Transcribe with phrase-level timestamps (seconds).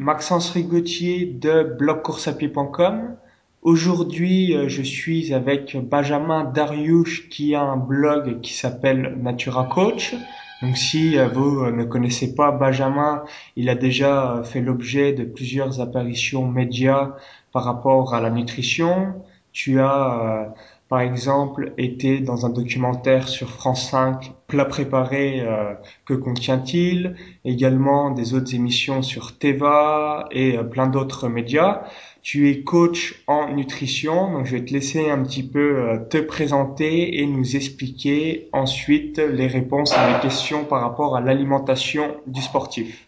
[0.00, 3.16] Maxence Rigotier de blogcoursapied.com.
[3.60, 10.14] Aujourd'hui, euh, je suis avec Benjamin Dariush qui a un blog qui s'appelle Natura Coach.
[10.62, 13.24] Donc si euh, vous ne connaissez pas Benjamin,
[13.56, 17.10] il a déjà fait l'objet de plusieurs apparitions médias
[17.52, 19.22] par rapport à la nutrition.
[19.52, 20.46] Tu as euh,
[20.90, 27.14] par exemple, était dans un documentaire sur France 5, Plat préparé, euh, que contient-il?
[27.44, 31.84] Également des autres émissions sur Teva et euh, plein d'autres médias.
[32.22, 36.18] Tu es coach en nutrition, donc je vais te laisser un petit peu euh, te
[36.18, 42.42] présenter et nous expliquer ensuite les réponses à mes questions par rapport à l'alimentation du
[42.42, 43.06] sportif.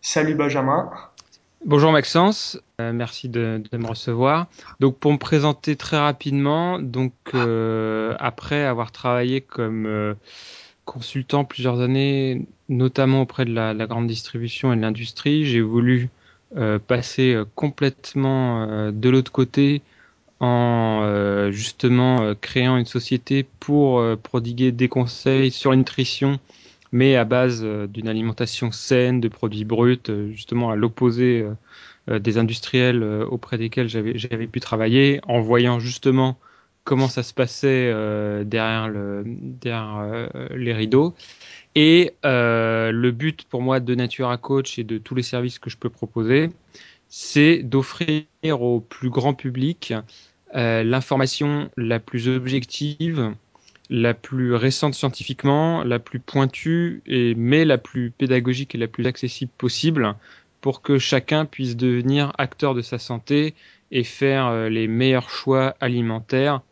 [0.00, 0.88] Salut Benjamin.
[1.66, 4.48] Bonjour Maxence, euh, merci de, me recevoir.
[4.80, 10.12] Donc pour me présenter très rapidement, donc euh, après avoir travaillé comme euh,
[10.84, 16.10] consultant plusieurs années, notamment auprès de la, grande distribution et de l'industrie, j'ai voulu
[16.86, 19.82] passer complètement de l'autre côté
[20.38, 26.38] en justement créant une société pour prodiguer des conseils sur la nutrition
[26.94, 31.44] mais à base euh, d'une alimentation saine, de produits bruts, euh, justement à l'opposé
[32.08, 36.38] euh, des industriels auprès desquels j'avais pu travailler, en voyant justement
[36.84, 37.86] comment ça se passait
[38.44, 41.14] derrière, le, derrière les rideaux.
[41.74, 45.78] Et le but pour moi de Natura Coach et de tous les services que je
[45.78, 46.50] peux proposer,
[47.08, 48.26] c'est d'offrir
[48.60, 49.94] au plus grand public
[50.52, 53.34] l'information la plus objective,
[53.90, 59.06] la plus récente scientifiquement, la plus pointue, et, mais la plus pédagogique et la plus
[59.06, 60.14] accessible possible
[60.60, 63.54] pour que chacun puisse devenir acteur de sa santé
[63.90, 66.62] et faire euh, les meilleurs choix alimentaires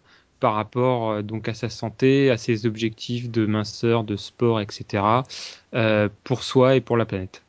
[0.41, 5.05] par rapport euh, donc à sa santé, à ses objectifs de minceur, de sport, etc.
[5.75, 7.43] Euh, pour soi et pour la planète.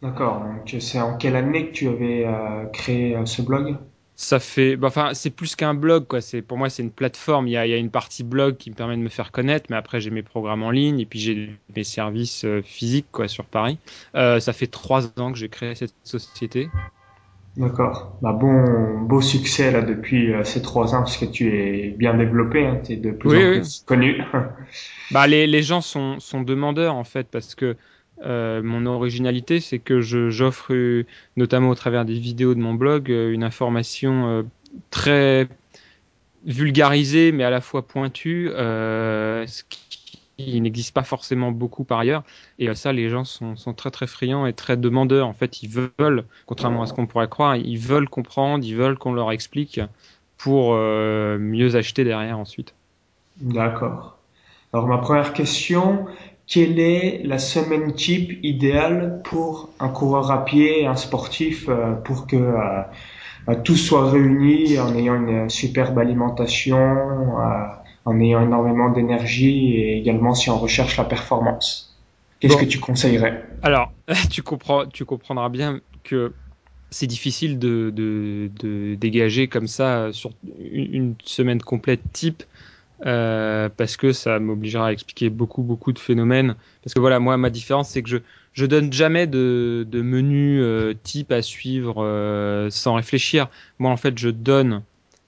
[0.00, 0.44] D'accord.
[0.78, 2.24] C'est en quelle année que tu avais
[2.72, 3.76] créé ce blog?
[4.20, 6.20] Ça fait, bah, enfin, c'est plus qu'un blog, quoi.
[6.20, 7.46] C'est pour moi, c'est une plateforme.
[7.46, 9.30] Il y, a, il y a une partie blog qui me permet de me faire
[9.30, 13.06] connaître, mais après, j'ai mes programmes en ligne et puis j'ai mes services euh, physiques,
[13.12, 13.78] quoi, sur Paris.
[14.16, 16.68] Euh, ça fait trois ans que j'ai créé cette société.
[17.56, 18.18] D'accord.
[18.20, 22.14] Bah bon, beau succès là depuis euh, ces trois ans parce que tu es bien
[22.14, 24.22] développé, hein, tu es de plus en plus connu.
[25.12, 27.76] bah les, les gens sont, sont demandeurs en fait parce que
[28.24, 31.06] euh, mon originalité, c'est que j'offre, euh,
[31.36, 34.44] notamment au travers des vidéos de mon blog, euh, une information
[34.90, 35.48] très
[36.44, 42.22] vulgarisée, mais à la fois pointue, ce qui n'existe pas forcément beaucoup par ailleurs.
[42.58, 45.26] Et ça, les gens sont, sont, très très friands et très demandeurs.
[45.26, 48.98] En fait, ils veulent, contrairement à ce qu'on pourrait croire, ils veulent comprendre, ils veulent
[48.98, 49.80] qu'on leur explique
[50.36, 52.74] pour mieux acheter derrière ensuite.
[53.40, 54.18] D'accord.
[54.72, 56.06] Alors ma première question,
[56.48, 62.26] quelle est la semaine type idéale pour un coureur à pied, un sportif, euh, pour
[62.26, 62.80] que euh,
[63.48, 67.36] euh, tout soit réuni en ayant une superbe alimentation,
[68.04, 71.94] en ayant énormément d'énergie et également si on recherche la performance?
[72.40, 73.44] Qu'est-ce que tu conseillerais?
[73.62, 73.92] Alors,
[74.30, 76.32] tu comprends, tu comprendras bien que
[76.90, 82.44] c'est difficile de, de, de, dégager comme ça sur une semaine complète type
[83.06, 86.56] euh, parce que ça m'obligera à expliquer beaucoup beaucoup de phénomènes.
[86.82, 88.18] Parce que voilà, moi ma différence c'est que je
[88.52, 93.48] je donne jamais de, de menu euh, type à suivre euh, sans réfléchir.
[93.78, 94.82] Moi en fait je donne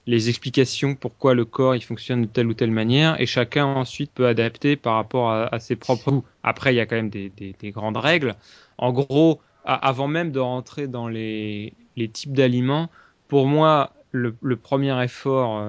[0.05, 4.11] les explications pourquoi le corps il fonctionne de telle ou telle manière et chacun ensuite
[4.11, 6.25] peut adapter par rapport à, ses propres goûts.
[6.43, 8.35] Après il y a quand même des, des, des grandes règles.
[8.77, 12.89] En gros, avant même de rentrer dans les, les types d'aliments,
[13.27, 15.63] pour moi le, le premier effort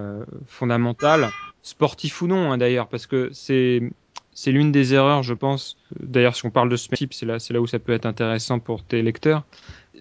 [0.46, 1.28] fondamental
[1.62, 3.82] sportif ou non hein, d'ailleurs, parce que c'est
[4.34, 5.76] c'est l'une des erreurs, je pense.
[6.00, 8.06] D'ailleurs, si on parle de ce type, c'est là, c'est là où ça peut être
[8.06, 9.44] intéressant pour tes lecteurs.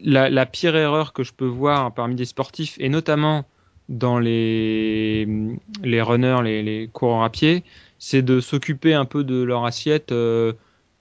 [0.03, 3.46] La, pire erreur que je peux voir parmi des sportifs, et notamment
[3.90, 5.28] dans les,
[5.84, 7.64] les runners, les, les coureurs à pied,
[7.99, 10.53] c'est de s'occuper un peu de leur assiette euh,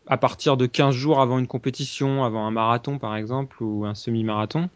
[0.08, 3.94] à partir de 15 jours avant une compétition, avant un marathon par exemple, ou un
[3.94, 4.68] semi-marathon,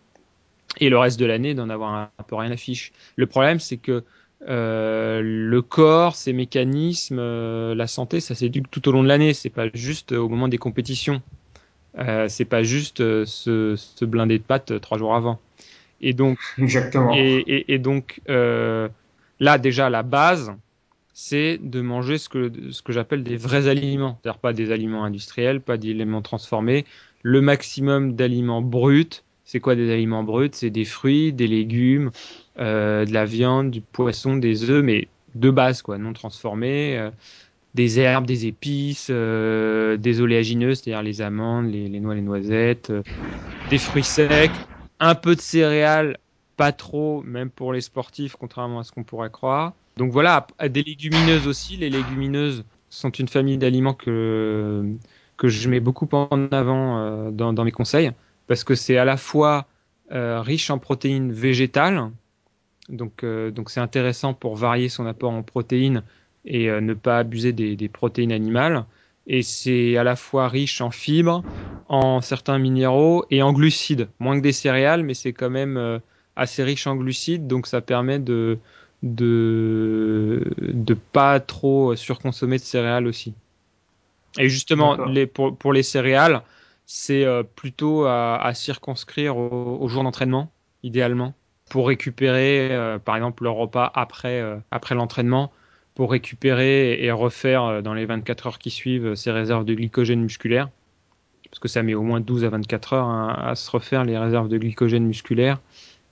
[0.79, 2.93] et le reste de l'année d'en avoir un, un peu rien à fiche.
[3.17, 4.05] Le problème, c'est que
[4.49, 9.35] euh, le corps, ses mécanismes, euh, la santé, ça s'éduque tout au long de l'année.
[9.35, 11.23] C'est pas juste au moment des compétitions.
[11.99, 15.39] Euh, c'est pas juste se, se, blinder de pâtes trois jours avant.
[16.01, 17.13] Et donc, Exactement.
[17.15, 20.53] Et, et, donc là déjà la base,
[21.13, 25.05] c'est de manger ce que ce que j'appelle des vrais aliments, c'est-à-dire pas des aliments
[25.05, 26.85] industriels, pas d'aliments transformés,
[27.23, 29.23] le maximum d'aliments bruts.
[29.45, 30.51] C'est quoi des aliments bruts?
[30.53, 32.11] C'est des fruits, des légumes, euh,
[32.57, 37.11] de la viande, du poisson, des œufs, mais de base, quoi, non transformés, euh,
[37.75, 42.93] des herbes, des épices, euh, des oléagineux, c'est-à-dire les amandes, les, noix, les noisettes,
[43.67, 44.57] des fruits secs,
[45.01, 46.19] un peu de céréales,
[46.57, 49.73] pas trop, même pour les sportifs, contrairement à ce qu'on pourrait croire.
[49.97, 51.77] Donc voilà, des légumineuses aussi.
[51.77, 54.85] Les légumineuses sont une famille d'aliments que,
[55.37, 58.13] que je mets beaucoup en avant euh, dans, mes conseils,
[58.47, 59.67] parce que c'est à la fois
[60.13, 62.11] euh, riche en protéines végétales,
[62.89, 66.03] donc euh, donc c'est intéressant pour varier son apport en protéines
[66.45, 68.85] et euh, ne pas abuser des, des, protéines animales.
[69.27, 71.43] Et c'est à la fois riche en fibres,
[71.89, 74.09] en certains minéraux et en glucides.
[74.19, 75.99] Moins que des céréales, mais c'est quand même euh,
[76.37, 78.59] assez riche en glucides, donc ça permet de
[79.03, 83.35] de de pas trop surconsommer de céréales aussi.
[84.39, 86.43] Et justement, les, pour, pour les céréales,
[86.87, 90.51] c'est euh, plutôt à, à circonscrire au, au jour d'entraînement,
[90.83, 91.35] idéalement,
[91.71, 94.57] pour récupérer, euh, par exemple, le repas après, euh,
[94.91, 95.53] l'entraînement,
[95.95, 100.69] pour récupérer et refaire dans les 24 heures qui suivent ces réserves de glycogène musculaire.
[101.51, 104.19] Parce que ça met au moins 12 à 24 heures hein, à se refaire les
[104.19, 105.61] réserves de glycogène musculaire.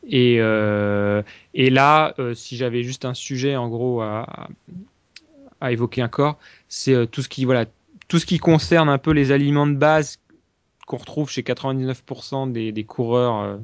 [0.09, 1.23] Et, euh,
[1.55, 4.49] là, euh, si j'avais juste un sujet en gros à,
[5.63, 6.39] à évoquer encore,
[6.69, 10.19] c'est euh, tout ce qui concerne un peu les aliments de base
[10.87, 13.57] qu'on retrouve chez 99% des, coureurs euh,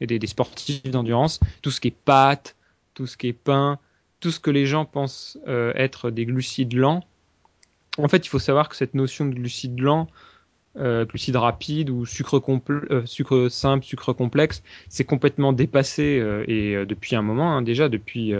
[0.00, 2.56] et des, sportifs d'endurance, tout ce qui est pâtes,
[2.94, 3.78] tout ce qui est pain,
[4.20, 7.04] tout ce que les gens pensent euh, être des glucides lents.
[7.98, 10.08] En fait, il faut savoir que cette notion de glucides lents,
[10.76, 17.14] euh, glucides rapides ou sucre, euh, simple, sucre complexe, c'est complètement dépassé euh, et depuis
[17.14, 18.32] un moment hein, déjà, depuis,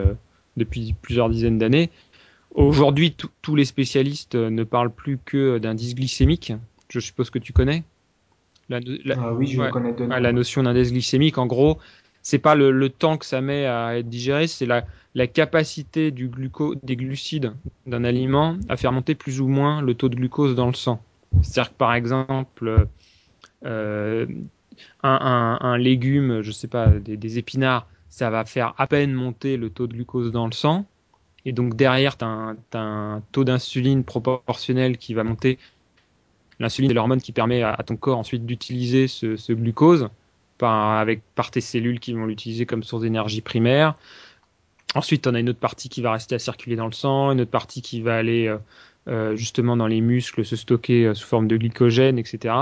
[0.56, 1.90] depuis plusieurs dizaines d'années.
[2.54, 6.52] Aujourd'hui, tous les spécialistes ne parlent plus que d'indice glycémique.
[6.88, 7.84] Je suppose que tu connais.
[8.68, 11.78] La, la, ah oui, je ouais, connais de La notion d'indice glycémique, en gros,
[12.22, 14.84] c'est pas le, le, temps que ça met à être digéré, c'est la,
[15.14, 17.52] la capacité du gluco, des glucides
[17.86, 21.00] d'un aliment à faire monter plus ou moins le taux de glucose dans le sang.
[21.42, 22.88] C'est-à-dire que par exemple,
[23.64, 24.26] euh,
[25.02, 29.12] un, un, un, légume, je sais pas, des, des, épinards, ça va faire à peine
[29.12, 30.86] monter le taux de glucose dans le sang.
[31.44, 35.58] Et donc derrière, tu as, as, un taux d'insuline proportionnel qui va monter.
[36.60, 40.08] L'insuline, c'est l'hormone qui permet à, ton corps ensuite d'utiliser ce, glucose
[40.58, 43.96] par, avec, par tes cellules qui vont l'utiliser comme source d'énergie primaire.
[44.94, 47.40] Ensuite, on a une autre partie qui va rester à circuler dans le sang, une
[47.40, 48.58] autre partie qui va aller euh,
[49.08, 52.54] euh, justement dans les muscles, se stocker euh, sous forme de glycogène, etc.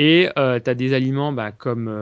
[0.00, 1.92] Et tu as des aliments bah, comme,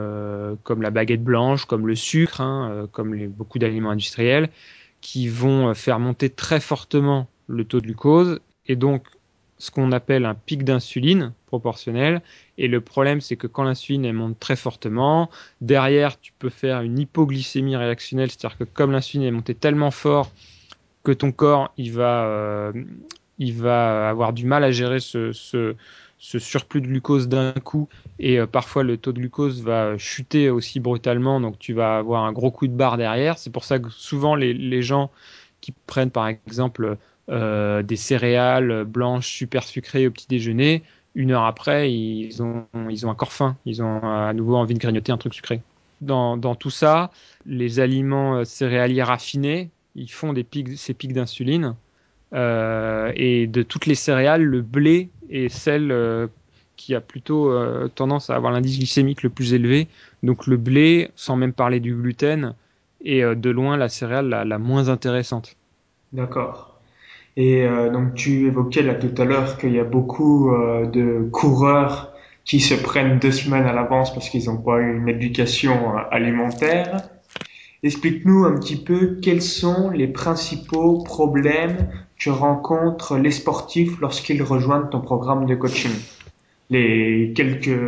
[0.61, 4.49] comme la baguette blanche, comme le sucre, hein, comme beaucoup d'aliments industriels,
[5.01, 9.07] qui vont faire monter très fortement le taux de glucose et donc
[9.59, 12.21] ce qu'on appelle un pic d'insuline proportionnel.
[12.57, 15.29] Et le problème, c'est que quand l'insuline monte très fortement,
[15.61, 20.31] derrière, tu peux faire une hypoglycémie réactionnelle, c'est-à-dire que comme l'insuline est montée tellement fort
[21.03, 22.73] que ton corps, il va, euh,
[23.39, 25.31] il va avoir du mal à gérer ce,
[26.19, 27.87] surplus de glucose d'un coup
[28.19, 32.25] et euh, parfois le taux de glucose va chuter aussi brutalement, donc tu vas avoir
[32.25, 33.37] un gros coup de barre derrière.
[33.37, 35.09] C'est pour ça que souvent les gens
[35.61, 36.97] qui prennent par exemple
[37.29, 40.83] euh, des céréales blanches super sucrées au petit déjeuner,
[41.15, 44.79] une heure après, ils ont, ils ont encore faim, ils ont à nouveau envie de
[44.79, 45.61] grignoter un truc sucré.
[46.01, 47.09] Dans, dans tout ça,
[47.47, 51.75] les aliments céréaliers raffinés, ils font des pics, ces pics d'insuline
[52.33, 56.27] euh, et de toutes les céréales, le blé est celle euh,
[56.75, 59.87] qui a plutôt euh, tendance à avoir l'indice glycémique le plus élevé.
[60.23, 62.53] Donc le blé, sans même parler du gluten,
[63.03, 65.55] est euh, de loin la céréale la moins intéressante.
[66.13, 66.76] D'accord.
[67.37, 72.13] Et euh, donc tu évoquais là tout à l'heure qu'il y a beaucoup de coureurs
[72.43, 77.09] qui se prennent deux semaines à l'avance parce qu'ils n'ont pas une éducation alimentaire.
[77.83, 81.87] Explique-nous un petit peu quels sont les principaux problèmes
[82.19, 85.91] que rencontrent les sportifs lorsqu'ils rejoignent ton programme de coaching.
[86.69, 87.79] Les quelques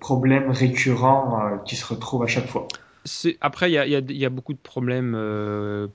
[0.00, 2.68] problèmes récurrents euh, qui se retrouvent à chaque fois.
[3.40, 5.88] Après, il y a, y, y a, beaucoup de problèmes euh,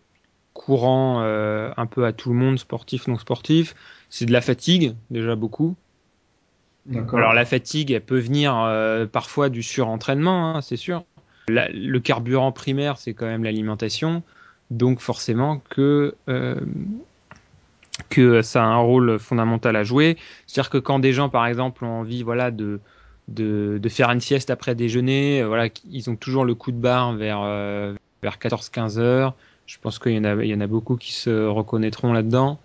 [0.53, 3.75] courants euh, un peu à tout le monde, sportif, non sportif.
[4.09, 5.75] C'est de la fatigue, déjà beaucoup.
[7.13, 11.03] Alors la fatigue, elle peut venir euh, parfois du surentraînement, hein, c'est sûr.
[11.47, 14.23] La, le carburant primaire, c'est quand même l'alimentation.
[14.71, 16.59] Donc forcément que euh,
[18.09, 20.17] que ça a un rôle fondamental à jouer.
[20.47, 22.79] C'est-à-dire que quand des gens, par exemple, ont envie, voilà, de
[23.27, 27.13] de, de faire une sieste après déjeuner, voilà, ils ont toujours le coup de barre
[27.13, 27.41] vers
[28.23, 29.35] vers 14-15 heures.
[29.71, 32.59] Je pense qu'il y en a beaucoup qui se reconnaîtront là-dedans.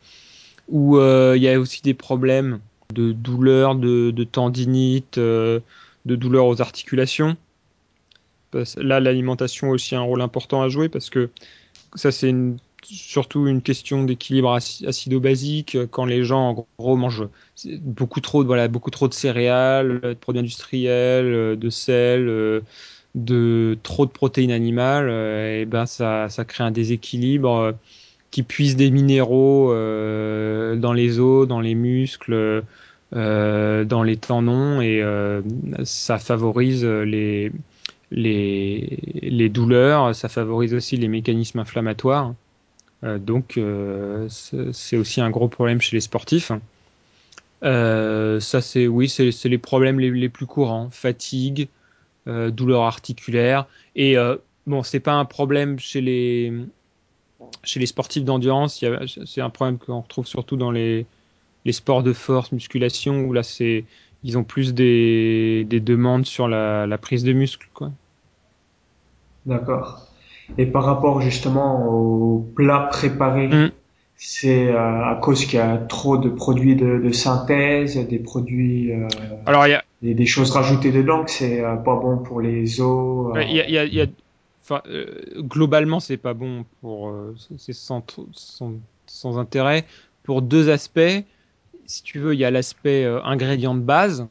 [0.69, 2.59] Ou euh, il y a aussi des problèmes
[2.93, 5.61] de douleur, de, tendinite, euh,
[6.05, 7.37] de douleur aux articulations.
[8.77, 11.31] Là, l'alimentation a aussi un rôle important à jouer parce que
[11.95, 12.35] ça, c'est
[12.83, 17.29] surtout une question d'équilibre acido-basique quand les gens en gros mangent
[17.83, 22.63] beaucoup trop de voilà beaucoup trop de céréales, de produits industriels, de sel,
[23.17, 27.75] de trop de protéines animales, et ben ça, ça crée un déséquilibre
[28.31, 32.63] qui puise des minéraux dans les os, dans les muscles,
[33.13, 35.03] dans les tendons et
[35.85, 37.53] ça favorise les
[38.11, 42.35] les, les douleurs, ça favorise aussi les mécanismes inflammatoires.
[43.05, 46.53] Euh, donc euh, c'est aussi un gros problème chez les sportifs.
[47.63, 51.69] Euh, ça c'est oui, c'est les problèmes les, plus courants fatigue,
[52.29, 56.53] euh, douleur articulaire et euh, bon c'est pas un problème chez les
[57.63, 58.83] chez les sportifs d'endurance.
[59.27, 61.07] C'est un problème qu'on retrouve surtout dans les
[61.65, 63.85] les sports de force, musculation où là c'est
[64.23, 67.69] ils ont plus des, des demandes sur la, la, prise de muscle.
[67.75, 67.93] Quoi.
[69.47, 70.07] D'accord.
[70.59, 73.71] Et par rapport justement aux plats préparés, mm.
[74.17, 78.93] c'est euh, à cause qu'il y a trop de produits de, de synthèse, des produits,
[78.93, 79.09] euh,
[79.47, 79.85] Alors, y a...
[80.03, 83.37] des, des, choses rajoutées dedans que c'est euh, pas bon pour les os.
[83.49, 84.11] Il y a, y.
[84.63, 84.83] Enfin,
[85.39, 87.15] globalement, c'est pas bon pour,
[87.57, 88.03] c'est sans,
[89.39, 89.85] intérêt
[90.25, 91.25] pour deux aspects
[91.87, 94.29] si tu veux, il y a l'aspect euh, ingrédient de base,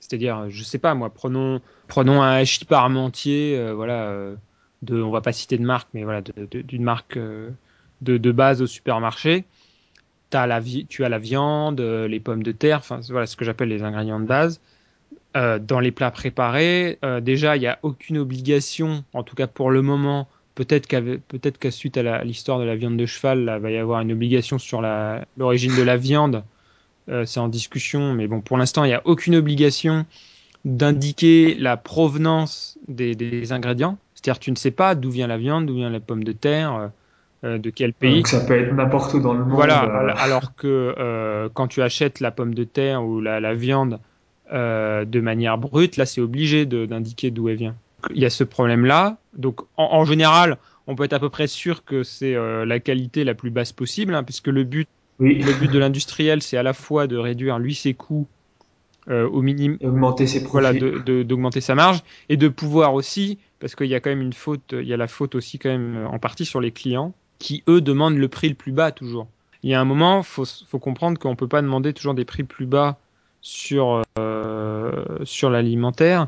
[0.00, 4.34] c'est-à-dire, je sais pas moi, prenons prenons un hachis parmentier, euh, voilà, euh,
[4.82, 7.18] de, on va pas citer de marque, mais voilà, d'une marque
[8.02, 9.44] de, base au supermarché.
[10.32, 13.82] As la tu as la viande, les pommes de terre, voilà ce que j'appelle les
[13.82, 14.60] ingrédients de base.
[15.60, 19.82] Dans les plats préparés, déjà il n'y a aucune obligation, en tout cas pour le
[19.82, 24.00] moment, peut-être qu'à suite à l'histoire de la viande de cheval, là, va y avoir
[24.00, 24.80] une obligation sur
[25.36, 26.42] l'origine de la viande
[27.08, 30.06] euh, c'est en discussion, mais bon, pour l'instant, il n'y a aucune obligation
[30.64, 33.98] d'indiquer la provenance des, des ingrédients.
[34.14, 36.74] C'est-à-dire, tu ne sais pas d'où vient la viande, d'où vient la pomme de terre,
[36.74, 36.88] euh,
[37.44, 38.16] euh de quel pays.
[38.16, 39.54] Donc ça peut être n'importe où dans le monde.
[39.54, 40.14] Voilà, euh.
[40.16, 44.00] alors que euh, quand tu achètes la pomme de terre ou la, la viande
[44.50, 47.74] de manière brute, là, c'est obligé d'indiquer d'où elle vient.
[48.14, 49.18] Il y a ce problème-là.
[49.36, 52.34] Donc, en, en, général, on peut être à peu près sûr que c'est
[52.64, 54.88] la qualité la plus basse possible, hein, puisque le but
[55.18, 55.42] oui.
[55.42, 58.26] Le but de l'industriel, c'est à la fois de réduire lui ses coûts
[59.08, 63.86] euh, au minimum, augmenter ses voilà, d'augmenter sa marge et de pouvoir aussi, parce qu'il
[63.86, 66.08] y a quand même une faute, il y a la faute aussi quand même euh,
[66.08, 69.28] en partie sur les clients qui eux demandent le prix le plus bas toujours.
[69.62, 72.42] Il y a un moment, faut faut comprendre qu'on peut pas demander toujours des prix
[72.42, 72.98] plus bas
[73.46, 76.26] sur euh, sur l'alimentaire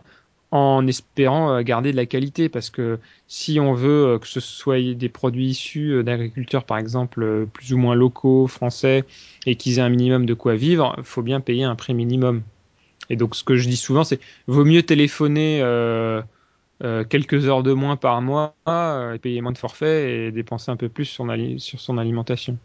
[0.53, 4.39] en espérant euh, garder de la qualité parce que si on veut euh, que ce
[4.39, 9.05] soit des produits issus d'agriculteurs par exemple plus ou moins locaux français
[9.47, 12.43] et qu'ils aient un minimum de quoi vivre, il faut bien payer un prix minimum.
[13.11, 15.59] Et donc ce que je dis souvent c'est vaut mieux téléphoner
[17.09, 18.55] quelques heures de moins par mois
[19.13, 22.59] et payer moins de forfait et dépenser un peu plus sur son alimentation.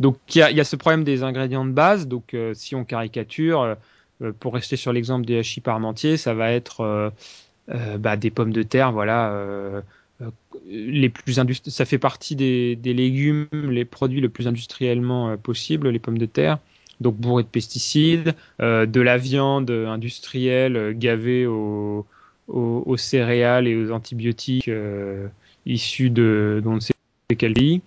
[0.00, 2.08] Donc il y a, ce problème des ingrédients de base.
[2.08, 3.76] Donc si on caricature
[4.22, 7.10] euh, pour rester sur l'exemple des hachis parmentiers, ça va être euh,
[7.70, 9.32] euh, bah, des pommes de terre, voilà,
[10.66, 16.18] les plus ça fait partie des, légumes, les produits le plus industriellement possible, les pommes
[16.18, 16.58] de terre,
[17.00, 22.04] donc bourrés de pesticides, de la viande industrielle gavée aux,
[22.96, 24.70] céréales et aux antibiotiques
[25.66, 26.94] issus de dont on ne sait
[27.36, 27.82] quel pays.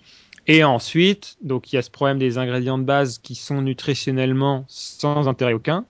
[0.48, 4.66] Et ensuite, donc il y a ce problème des ingrédients de base qui sont nutritionnellement
[4.68, 5.86] sans intérêt aucun.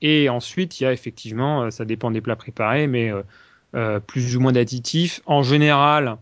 [0.00, 3.22] Et ensuite, il y a effectivement, euh, ça dépend des plats préparés, mais euh,
[3.74, 5.20] euh, plus ou moins d'additifs.
[5.26, 6.18] En général,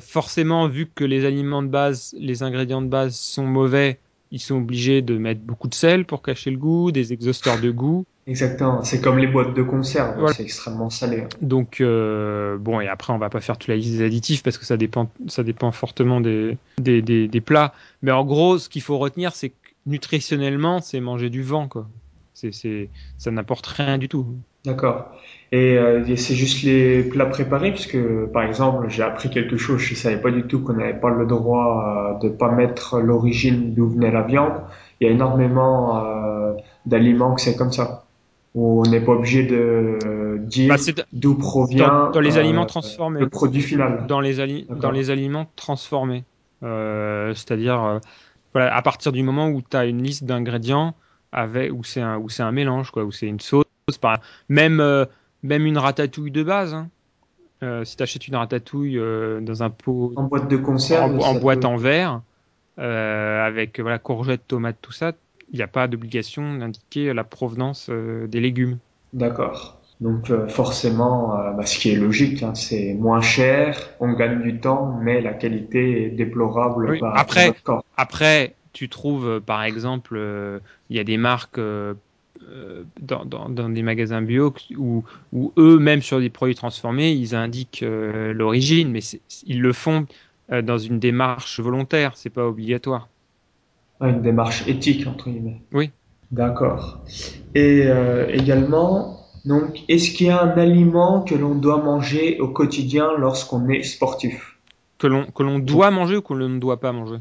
[0.00, 3.98] forcément, vu que les aliments de base, les ingrédients de base sont mauvais,
[4.30, 7.72] ils sont obligés de mettre beaucoup de sel pour cacher le goût, des exhausteurs de
[7.72, 8.06] goût.
[8.26, 10.32] Exactement, c'est comme les boîtes de conserve, voilà.
[10.32, 11.24] c'est extrêmement salé.
[11.40, 14.58] Donc euh, bon, et après on va pas faire toute la liste des additifs parce
[14.58, 17.72] que ça dépend, ça dépend fortement des, des, des, des plats.
[18.00, 19.54] Mais en gros, ce qu'il faut retenir, c'est que
[19.86, 21.88] nutritionnellement, c'est manger du vent, quoi.
[22.34, 22.88] C'est,
[23.18, 24.26] ça n'apporte rien du tout.
[24.64, 25.12] D'accord.
[25.52, 27.98] Et euh, c'est juste les plats préparés, puisque
[28.32, 31.26] par exemple, j'ai appris quelque chose, je savais pas du tout qu'on n'avait pas le
[31.26, 34.54] droit euh, de pas mettre l'origine d'où venait la viande.
[35.00, 36.52] Il y a énormément euh,
[36.86, 38.04] d'aliments que c'est comme ça,
[38.54, 43.20] où on n'est pas obligé de dire bah, d'où provient dans, dans les aliments transformés,
[43.20, 44.06] le produit final.
[44.06, 46.24] Dans les, ali dans les aliments transformés,
[46.62, 48.00] euh, c'est-à-dire
[48.52, 50.94] voilà, à partir du moment où tu as une liste d'ingrédients
[51.32, 53.64] avec où c'est un où c'est un mélange quoi, où c'est une sauce,
[54.00, 55.06] par même euh,
[55.42, 56.74] même une ratatouille de base.
[56.74, 56.88] Hein.
[57.62, 61.30] Euh, si tu achètes une ratatouille euh, dans un pot en boîte de conserve, en,
[61.30, 61.68] en boîte peut...
[61.68, 62.20] en verre,
[62.78, 65.12] euh, avec voilà courgettes, tomates, tout ça,
[65.52, 68.78] il n'y a pas d'obligation d'indiquer la provenance euh, des légumes.
[69.12, 69.78] D'accord.
[70.00, 74.42] Donc euh, forcément, euh, bah, ce qui est logique, hein, c'est moins cher, on gagne
[74.42, 77.84] du temps, mais la qualité est déplorable par après, corps.
[77.96, 80.18] Après, tu trouves par exemple,
[80.88, 81.60] il y a des marques
[83.00, 87.34] dans, dans, dans, des magasins bio où, où eux, même sur des produits transformés, ils
[87.34, 89.00] indiquent l'origine, mais
[89.46, 90.06] ils le font
[90.50, 93.08] dans une démarche volontaire, c'est pas obligatoire.
[94.08, 95.62] Une démarche éthique entre guillemets.
[95.72, 95.90] Oui.
[96.30, 97.04] D'accord.
[97.54, 102.48] Et euh, également, donc, est-ce qu'il y a un aliment que l'on doit manger au
[102.48, 104.56] quotidien lorsqu'on est sportif?
[104.98, 107.16] Que l'on que l'on doit manger ou que l'on ne doit pas manger?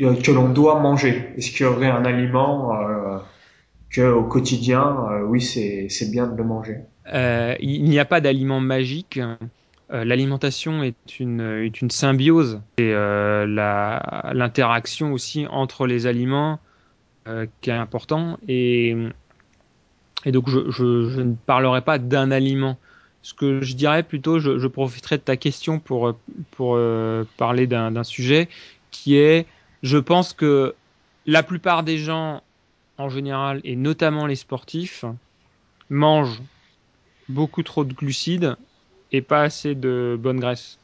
[0.00, 1.28] Euh, Que l'on doit manger.
[1.36, 3.18] Est-ce qu'il y aurait un aliment euh,
[3.90, 6.78] que au quotidien, euh, oui, c'est c'est bien de le manger?
[7.60, 9.20] Il n'y a pas d'aliment magique.
[10.02, 12.92] L'alimentation est une, est une symbiose et
[14.32, 16.58] l'interaction aussi entre les aliments
[17.26, 18.38] euh, qui est important.
[18.48, 18.94] Et,
[20.26, 22.76] et donc, je, je, ne parlerai pas d'un aliment.
[23.22, 26.14] Ce que je dirais plutôt, je, je profiterai de ta question pour,
[26.50, 28.50] pour euh, parler d'un sujet
[28.90, 29.46] qui est,
[29.82, 30.74] je pense que
[31.24, 32.42] la plupart des gens
[32.98, 35.06] en général, et notamment les sportifs,
[35.88, 36.42] mangent
[37.30, 38.54] beaucoup trop de glucides
[39.14, 40.78] et pas assez de bonne graisse.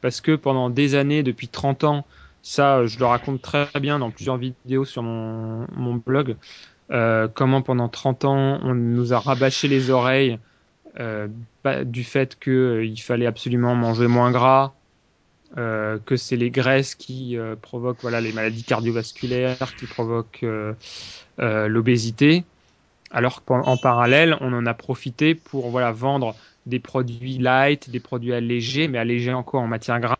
[0.00, 2.06] Parce que pendant des années, depuis 30 ans,
[2.42, 6.36] ça, je le raconte très bien dans plusieurs vidéos sur mon, blog.
[6.90, 10.38] Euh, comment pendant 30 ans, on nous a rabâché les oreilles
[10.98, 11.28] euh,
[11.84, 14.72] du fait qu'il euh, fallait absolument manger moins gras,
[15.56, 20.44] que c'est les graisses qui provoquent voilà, les maladies cardiovasculaires, qui provoquent
[21.38, 22.44] l'obésité.
[23.12, 26.34] Alors qu'en parallèle, on en a profité pour voilà, vendre
[26.66, 30.18] des produits light, des produits allégés, mais allégés encore en matière grasse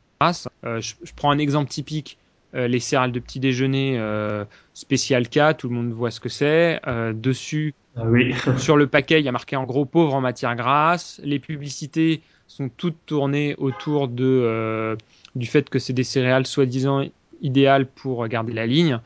[0.64, 2.18] euh, je, prends un exemple typique.
[2.54, 6.28] Euh, les céréales de petit déjeuner euh, spécial K, tout le monde voit ce que
[6.28, 6.80] c'est.
[7.14, 8.32] dessus, ah oui.
[8.58, 11.20] sur le paquet, il y a marqué en gros pauvre en matière grasse.
[11.24, 14.96] Les publicités sont toutes tournées autour de,
[15.34, 17.04] du fait que c'est des céréales soi-disant
[17.42, 19.00] idéales pour garder la ligne,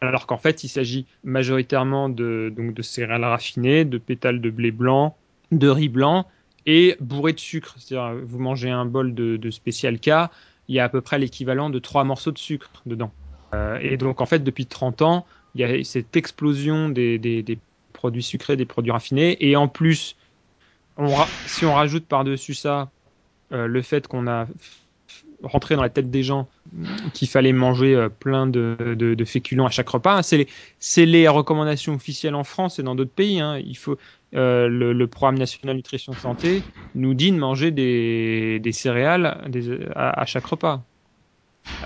[0.00, 4.70] alors qu'en fait, il s'agit majoritairement de, donc, de céréales raffinées, de pétales de blé
[4.70, 5.14] blanc,
[5.52, 6.26] de riz blanc
[6.66, 7.74] et bourré de sucre.
[7.78, 10.30] C'est-à-dire, vous mangez un bol de, de spécial K,
[10.68, 13.12] il y a à peu près l'équivalent de trois morceaux de sucre dedans.
[13.54, 17.42] Euh, et donc en fait depuis 30 ans, il y a cette explosion des, des,
[17.42, 17.58] des
[17.92, 20.16] produits sucrés, des produits raffinés, et en plus,
[20.96, 21.08] on
[21.46, 22.90] si on rajoute par-dessus ça
[23.52, 24.46] euh, le fait qu'on a
[25.44, 26.48] rentré dans la tête des gens
[27.12, 30.18] qu'il fallait manger euh, plein de, de, féculents à chaque repas.
[30.18, 30.22] Hein.
[30.22, 30.48] C'est
[30.96, 33.40] les, les, recommandations officielles en France et dans d'autres pays.
[33.40, 33.58] Hein.
[33.58, 33.96] Il faut,
[34.34, 36.62] euh, le, programme national nutrition santé
[36.94, 39.50] nous dit de manger des, des céréales
[39.94, 40.82] à, chaque repas.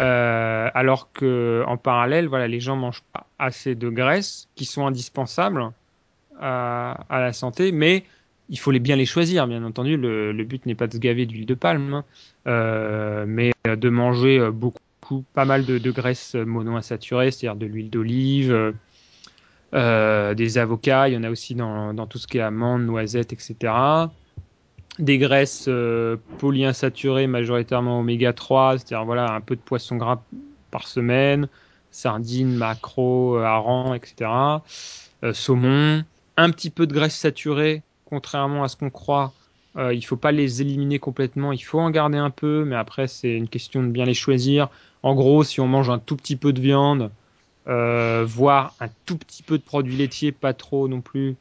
[0.01, 4.87] Euh, alors que en parallèle, voilà, les gens mangent pas assez de graisses qui sont
[4.87, 5.71] indispensables
[6.41, 8.05] à, à la santé, mais
[8.51, 9.97] il faut les bien les choisir, bien entendu.
[9.97, 12.05] Le, but n'est pas de se gaver d'huile de palme, hein,
[12.47, 18.73] euh, mais de manger beaucoup, pas mal de, de graisses monoinsaturées, c'est-à-dire de l'huile d'olive,
[19.75, 23.33] euh, des avocats, il y en a aussi dans, tout ce qui est amandes, noisettes,
[23.33, 23.73] etc.
[24.99, 30.23] Des graisses euh, polyinsaturées, majoritairement oméga 3, c'est-à-dire voilà un peu de poisson gras
[30.71, 31.49] par semaine,
[31.91, 34.31] sardines, maquereaux, euh, harengs, etc.
[35.25, 36.03] Euh, saumon,
[36.37, 39.33] un petit peu de graisse saturée, contrairement à ce qu'on croit.
[39.77, 43.07] Euh, il faut pas les éliminer complètement, il faut en garder un peu, mais après
[43.07, 44.69] c'est une question de bien les choisir.
[45.03, 47.11] En gros, si on mange un tout petit peu de viande,
[47.69, 51.37] euh, voire un tout petit peu de produits laitiers, pas trop non plus.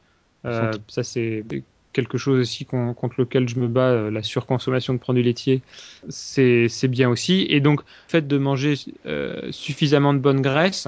[0.46, 1.44] Euh, ça, c'est
[1.94, 5.62] quelque chose aussi contre lequel je me bats, la surconsommation de produits laitiers,
[6.10, 7.48] c'est bien aussi.
[7.50, 8.76] Et donc, le fait de manger
[9.50, 10.88] suffisamment de bonne graisse,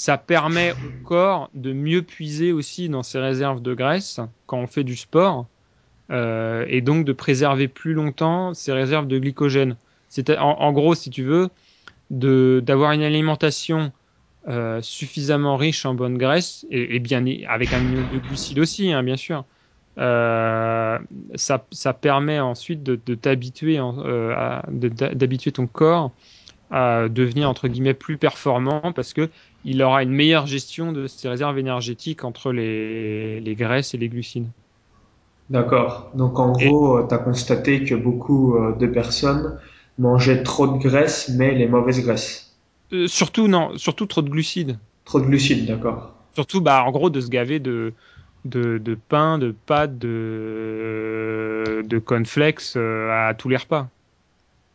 [0.00, 4.66] ça permet au corps de mieux puiser aussi dans ses réserves de graisse quand on
[4.66, 5.46] fait du sport,
[6.10, 9.76] euh, et donc de préserver plus longtemps ses réserves de glycogène.
[10.08, 11.50] C'est en, gros, si tu veux,
[12.08, 13.92] d'avoir une alimentation
[14.48, 19.02] euh, suffisamment riche en bonne graisse et, bien avec un minimum de glucides aussi, hein,
[19.02, 19.44] bien sûr.
[19.98, 20.98] Euh,
[21.34, 23.78] ça, permet ensuite de, t'habituer,
[24.70, 26.12] d'habituer ton corps
[26.70, 29.28] à devenir entre guillemets plus performant parce que
[29.64, 34.08] il aura une meilleure gestion de ses réserves énergétiques entre les, les graisses et les
[34.08, 34.48] glucides.
[35.50, 36.10] D'accord.
[36.14, 39.58] Donc en gros, tu as constaté que beaucoup euh, de personnes
[39.98, 42.56] mangeaient trop de graisse, mais les mauvaises graisses.
[42.92, 44.78] Euh, surtout, non, surtout trop de glucides.
[45.04, 46.14] Trop de glucides, d'accord.
[46.34, 47.92] Surtout, bah, en gros, de se gaver de,
[48.44, 53.88] de, de pain, de pâtes, de, de cornflakes euh, à tous les repas.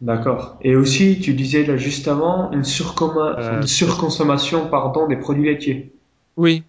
[0.01, 0.57] D'accord.
[0.61, 3.61] Et aussi, tu disais là juste avant, une, euh...
[3.61, 5.93] une surconsommation pardon, des produits laitiers.
[6.37, 6.63] Oui.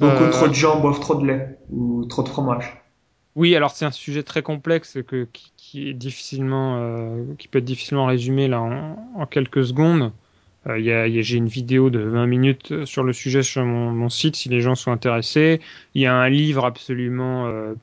[0.00, 2.80] Beaucoup trop de gens boivent trop de lait ou trop de fromage.
[3.36, 7.64] Oui, alors c'est un sujet très complexe que, qui, est difficilement, euh, qui peut être
[7.64, 10.12] difficilement résumé là en, quelques secondes.
[10.66, 10.78] Euh,
[11.22, 14.60] j'ai une vidéo de 20 minutes sur le sujet sur mon, mon, site si les
[14.60, 15.60] gens sont intéressés.
[15.94, 17.74] Il y a un livre absolument euh,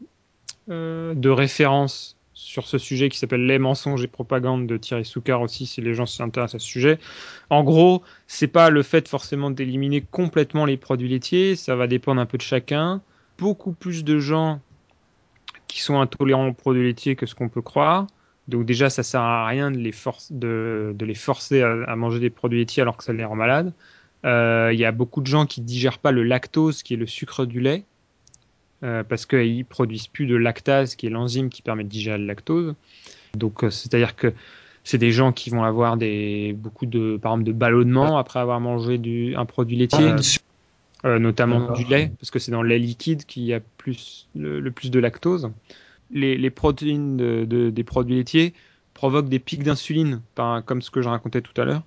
[0.69, 2.16] euh de référence
[2.48, 5.94] sur ce sujet qui s'appelle Les mensonges et propagande de Thierry Soukar aussi si les
[5.94, 6.98] gens s'intéressent à ce sujet.
[7.50, 12.22] En gros, c'est pas le fait forcément d'éliminer complètement les produits laitiers, ça va dépendre
[12.22, 13.02] un peu de chacun.
[13.38, 14.62] Beaucoup plus de gens
[15.68, 18.08] qui sont intolérants aux produits laitiers que ce qu'on peut croire.
[18.48, 22.96] Donc déjà, ça sert à rien de les, forcer à, manger des produits laitiers alors
[22.96, 23.74] que ça les rend malades.
[24.26, 27.08] Euh, il y a beaucoup de gens qui digèrent pas le lactose, qui est le
[27.08, 27.84] sucre du lait.
[28.84, 32.28] Euh, parce qu'ils produisent plus de lactase, qui est l'enzyme qui permet de digérer le
[32.28, 32.76] lactose.
[33.36, 34.34] Donc, euh, c'est-à-dire que
[34.84, 38.60] c'est des gens qui vont avoir des beaucoup de, par exemple, de ballonnement après avoir
[38.60, 40.13] mangé du, un produit laitier,
[41.06, 44.28] euh, notamment du lait, parce que c'est dans le lait liquide qu'il y a plus
[44.36, 45.50] le, plus de lactose.
[46.12, 48.54] Les, les protéines de, de, des produits laitiers
[48.94, 50.22] provoquent des pics d'insuline,
[50.66, 51.82] comme ce que je racontais tout à l'heure.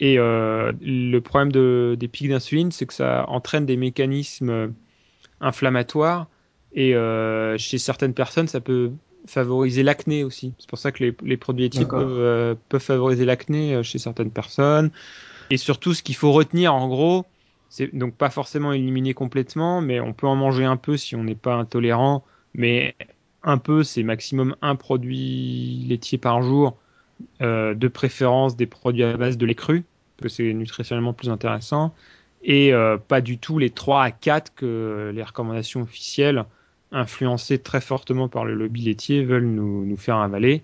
[0.00, 4.74] Et le problème de, des pics d'insuline, c'est que ça entraîne des mécanismes
[5.44, 6.26] inflammatoire
[6.72, 8.90] et euh, chez certaines personnes ça peut
[9.26, 10.52] favoriser l'acné aussi.
[10.58, 13.98] C'est pour ça que les, les produits laitiers peuvent, euh, peuvent, favoriser l'acné euh, chez
[13.98, 14.90] certaines personnes.
[15.50, 17.24] Et surtout, ce qu'il faut retenir en gros,
[17.68, 21.24] c'est donc pas forcément éliminer complètement, mais on peut en manger un peu si on
[21.24, 22.94] n'est pas intolérant, mais
[23.42, 26.76] un peu, c'est maximum un produit laitier par jour,
[27.42, 29.84] euh, de préférence des produits à base de lait cru,
[30.16, 31.94] parce que c'est nutritionnellement plus intéressant
[32.44, 36.44] et euh, pas du tout les 3 à 4 que les recommandations officielles,
[36.92, 40.62] influencées très fortement par le lobby laitier, veulent nous, nous faire avaler.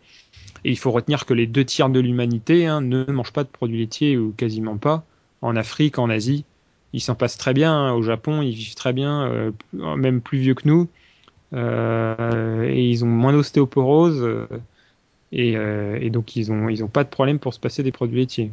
[0.65, 3.49] Et il faut retenir que les deux tiers de l'humanité hein, ne mangent pas de
[3.49, 5.05] produits laitiers ou quasiment pas.
[5.41, 6.45] En Afrique, en Asie,
[6.93, 7.73] ils s'en passent très bien.
[7.73, 7.95] Hein.
[7.95, 10.87] Au Japon, ils vivent très bien, euh, même plus vieux que nous.
[11.55, 14.29] Euh, et ils ont moins d'ostéoporose.
[15.33, 18.51] Et, donc, ils ont, ils pas de problème pour se passer des produits laitiers.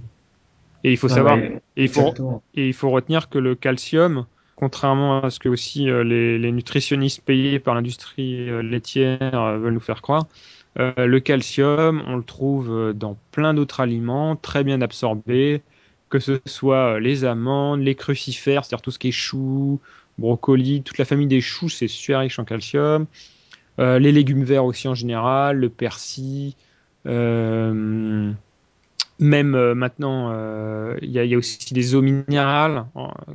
[0.84, 2.14] Et il faut savoir, et il faut,
[2.56, 6.52] et il faut retenir que le calcium, contrairement à ce que aussi euh, les, les
[6.52, 10.28] nutritionnistes payés par l'industrie euh, laitière euh, veulent nous faire croire,
[10.80, 15.64] le calcium, on le trouve dans plein d'autres aliments, très bien absorbé,
[16.10, 19.80] que ce soit les amandes, les crucifères, c'est-à-dire tout ce qui est choux,
[20.20, 23.08] brocolis, toute la famille des choux, c'est super riche en calcium.
[23.80, 26.54] les légumes verts aussi en général, le persil.
[27.08, 28.32] Euh,
[29.20, 32.86] même euh, maintenant, euh, il y, y, a, aussi des eaux minérales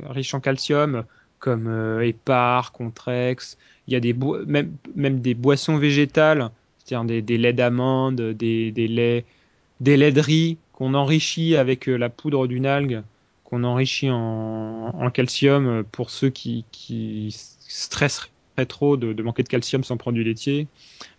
[0.09, 1.03] riches en calcium,
[1.39, 3.57] comme euh, Épar, Contrex.
[3.87, 4.13] Il y a des
[4.45, 9.25] même, même des boissons végétales, c'est-à-dire des, des, laits d'amande, des, des, laits,
[9.81, 13.03] des laits de riz qu'on enrichit avec la poudre d'une algue,
[13.43, 17.35] qu'on enrichit en, en, calcium pour ceux qui, qui
[17.67, 18.29] stresseraient
[18.69, 20.67] trop de, de, manquer de calcium sans produits laitiers.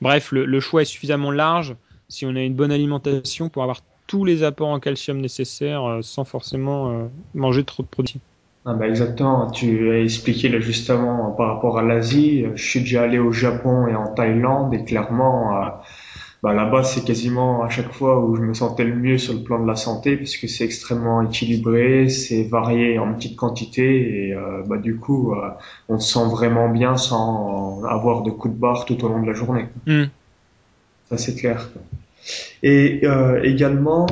[0.00, 1.76] Bref, le, le choix est suffisamment large
[2.08, 6.02] si on a une bonne alimentation pour avoir tous les apports en calcium nécessaires euh,
[6.02, 8.20] sans forcément euh, manger trop de produits.
[8.66, 12.46] Ah bah exactement, tu as expliqué là justement par rapport à l'Asie.
[12.54, 15.68] Je suis déjà allé au Japon et en Thaïlande et clairement, euh,
[16.42, 19.40] bah là-bas c'est quasiment à chaque fois où je me sentais le mieux sur le
[19.40, 24.34] plan de la santé parce que c'est extrêmement équilibré, c'est varié en petite quantité et
[24.66, 25.34] bah du coup
[25.90, 29.26] on se sent vraiment bien sans avoir de coups de barre tout au long de
[29.26, 29.66] la journée.
[29.86, 30.04] Hmm.
[31.10, 31.68] Ça c'est clair.
[32.62, 34.06] Et euh, également,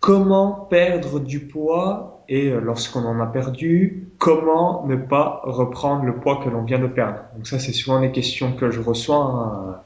[0.00, 6.16] comment perdre du poids et euh, lorsqu'on en a perdu, comment ne pas reprendre le
[6.16, 7.20] poids que l'on vient de perdre.
[7.36, 9.16] Donc ça, c'est souvent des questions que je reçois.
[9.16, 9.76] Hein.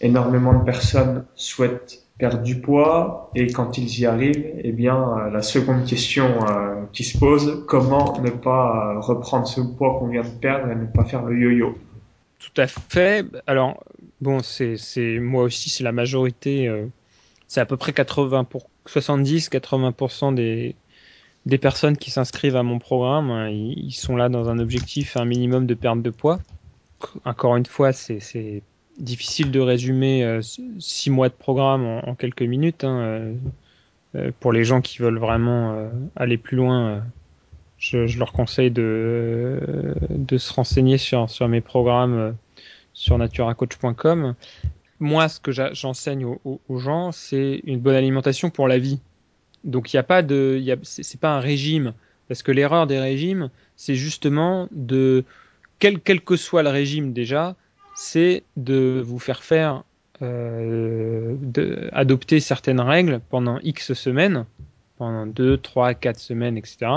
[0.00, 5.30] Énormément de personnes souhaitent perdre du poids et quand ils y arrivent, eh bien, euh,
[5.30, 6.38] la seconde question
[6.92, 10.86] qui se pose, comment ne pas reprendre ce poids qu'on vient de perdre et ne
[10.86, 11.76] pas faire le yo-yo?
[12.38, 13.26] Tout à fait.
[13.46, 13.82] Alors,
[14.20, 14.76] Bon, c'est,
[15.20, 16.66] moi aussi, c'est la majorité.
[16.66, 16.86] Euh,
[17.46, 20.74] c'est à peu près 80 pour 70-80% des,
[21.46, 23.30] des personnes qui s'inscrivent à mon programme.
[23.30, 26.40] Hein, ils, sont là dans un objectif, un minimum de perte de poids.
[27.24, 28.62] Encore une fois, c'est,
[28.98, 30.40] difficile de résumer euh,
[30.80, 32.82] six mois de programme en, quelques minutes.
[32.82, 33.36] Hein,
[34.16, 37.04] euh, pour les gens qui veulent vraiment aller plus loin,
[37.78, 39.60] je, leur conseille de,
[40.36, 42.36] se renseigner sur, mes programmes
[42.92, 44.34] sur naturacoach.com.
[45.00, 49.00] Moi, ce que j'enseigne aux, gens, c'est une bonne alimentation pour la vie.
[49.64, 51.94] Donc, il n'y a pas de, c'est pas un régime,
[52.26, 55.24] parce que l'erreur des régimes, c'est justement de,
[55.78, 57.54] quel, que soit le régime déjà,
[57.94, 59.84] c'est de vous faire faire
[60.20, 61.36] euh,
[61.92, 64.46] adopter certaines règles pendant X semaines,
[64.96, 66.90] pendant 2, 3, 4 semaines, etc.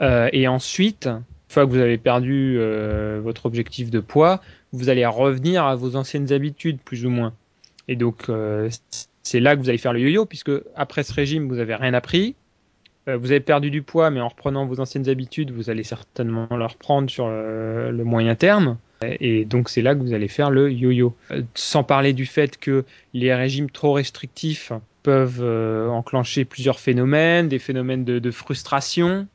[0.00, 4.40] Euh, et ensuite, une fois que vous avez perdu euh, votre objectif de poids,
[4.72, 7.32] vous allez revenir à vos anciennes habitudes, plus ou moins.
[7.86, 8.30] Et donc,
[9.22, 11.92] c'est là que vous allez faire le yo-yo, puisque après ce régime, vous n'avez rien
[11.92, 12.34] appris.
[13.06, 16.64] vous avez perdu du poids, mais en reprenant vos anciennes habitudes, vous allez certainement le
[16.64, 18.78] reprendre sur le moyen terme.
[19.20, 21.14] Et donc c'est là que vous allez faire le yo-yo.
[21.54, 27.58] Sans parler du fait que les régimes trop restrictifs peuvent euh, enclencher plusieurs phénomènes, des
[27.58, 29.28] phénomènes de, frustration,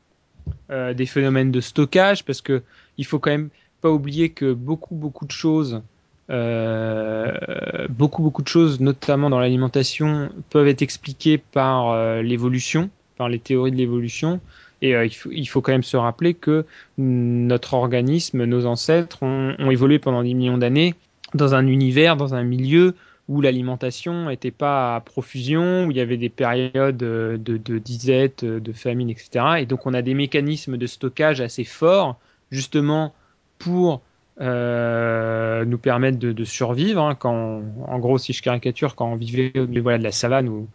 [0.70, 2.62] euh, des phénomènes de stockage, parce que
[2.98, 5.82] il faut quand même pas oublier que beaucoup beaucoup de choses,
[6.30, 13.38] euh, beaucoup beaucoup de choses, notamment dans l'alimentation, peuvent être expliquées par l'évolution, par les
[13.38, 14.40] théories de l'évolution.
[14.82, 16.64] Et il, faut, il, faut, quand même se rappeler que
[16.96, 20.94] notre organisme, nos ancêtres ont, ont évolué pendant 10 millions d'années
[21.34, 22.94] dans un univers, dans un milieu
[23.30, 28.42] où l'alimentation n'était pas à profusion, où il y avait des périodes euh, de, disette,
[28.42, 29.44] euh, de famine, etc.
[29.60, 32.18] Et donc on a des mécanismes de stockage assez forts,
[32.50, 33.14] justement
[33.58, 34.02] pour
[34.40, 37.00] euh, nous permettre de, survivre.
[37.02, 40.12] Hein, quand, en gros, si je caricature, quand on vivait au milieu voilà, de la
[40.12, 40.66] savane ou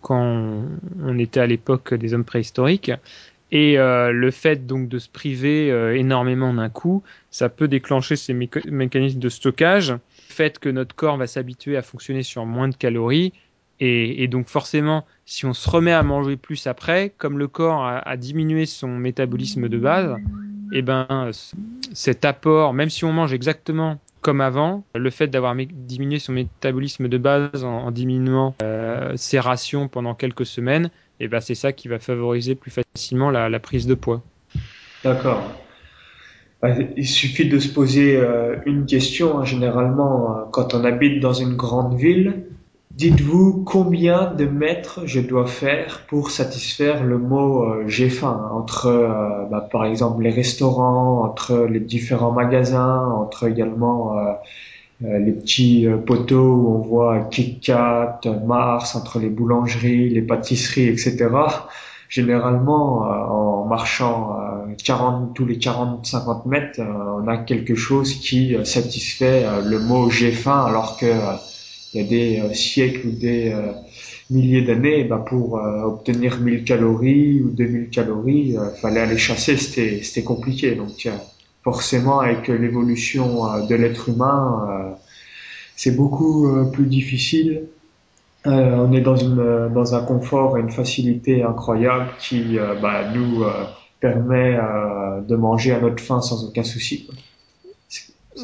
[0.00, 0.62] quand
[1.04, 2.90] on était à l'époque des hommes préhistoriques.
[3.52, 8.16] Et euh, le fait donc de se priver euh, énormément d'un coup, ça peut déclencher
[8.16, 9.92] ces mécanismes de stockage.
[9.92, 9.98] Le
[10.34, 13.32] fait que notre corps va s'habituer à fonctionner sur moins de calories.
[13.78, 17.84] Et, et, donc forcément, si on se remet à manger plus après, comme le corps
[17.84, 20.16] a, a diminué son métabolisme de base,
[20.72, 21.30] et eh ben
[21.92, 27.06] cet apport, même si on mange exactement comme avant, le fait d'avoir diminué son métabolisme
[27.06, 31.72] de base en, en diminuant euh, ses rations pendant quelques semaines, et ben c'est ça
[31.72, 34.22] qui va favoriser plus facilement la, prise de poids.
[35.04, 35.42] D'accord.
[36.62, 39.38] Bah, il suffit de se poser euh, une question.
[39.38, 42.46] Hein, généralement, euh, quand on habite dans une grande ville,
[42.92, 48.86] dites-vous combien de mètres je dois faire pour satisfaire le mot euh, j'ai faim entre,
[49.50, 54.16] bah, par exemple, les restaurants, entre les différents magasins, entre également
[55.00, 61.28] les petits euh, poteaux où on voit KitKat, Mars entre les boulangeries, les pâtisseries, etc.
[62.08, 64.36] Généralement, euh, en marchant
[64.82, 70.64] 40, tous les 40-50 mètres, on a quelque chose qui satisfait le mot j'ai faim,
[70.66, 71.06] alors que
[71.94, 73.54] il y a des siècles ou des
[74.30, 80.74] milliers d'années, bah pour obtenir 1000 calories ou 2000 calories, fallait aller chasser, c'était compliqué.
[80.74, 81.08] Donc
[81.66, 84.94] forcément avec l'évolution euh, de l'être humain, euh,
[85.74, 87.64] c'est beaucoup euh, plus difficile.
[88.44, 93.44] on est dans, une, dans un confort et une facilité incroyable qui bah, nous
[93.98, 94.56] permet
[95.30, 97.10] de manger à notre faim sans aucun souci.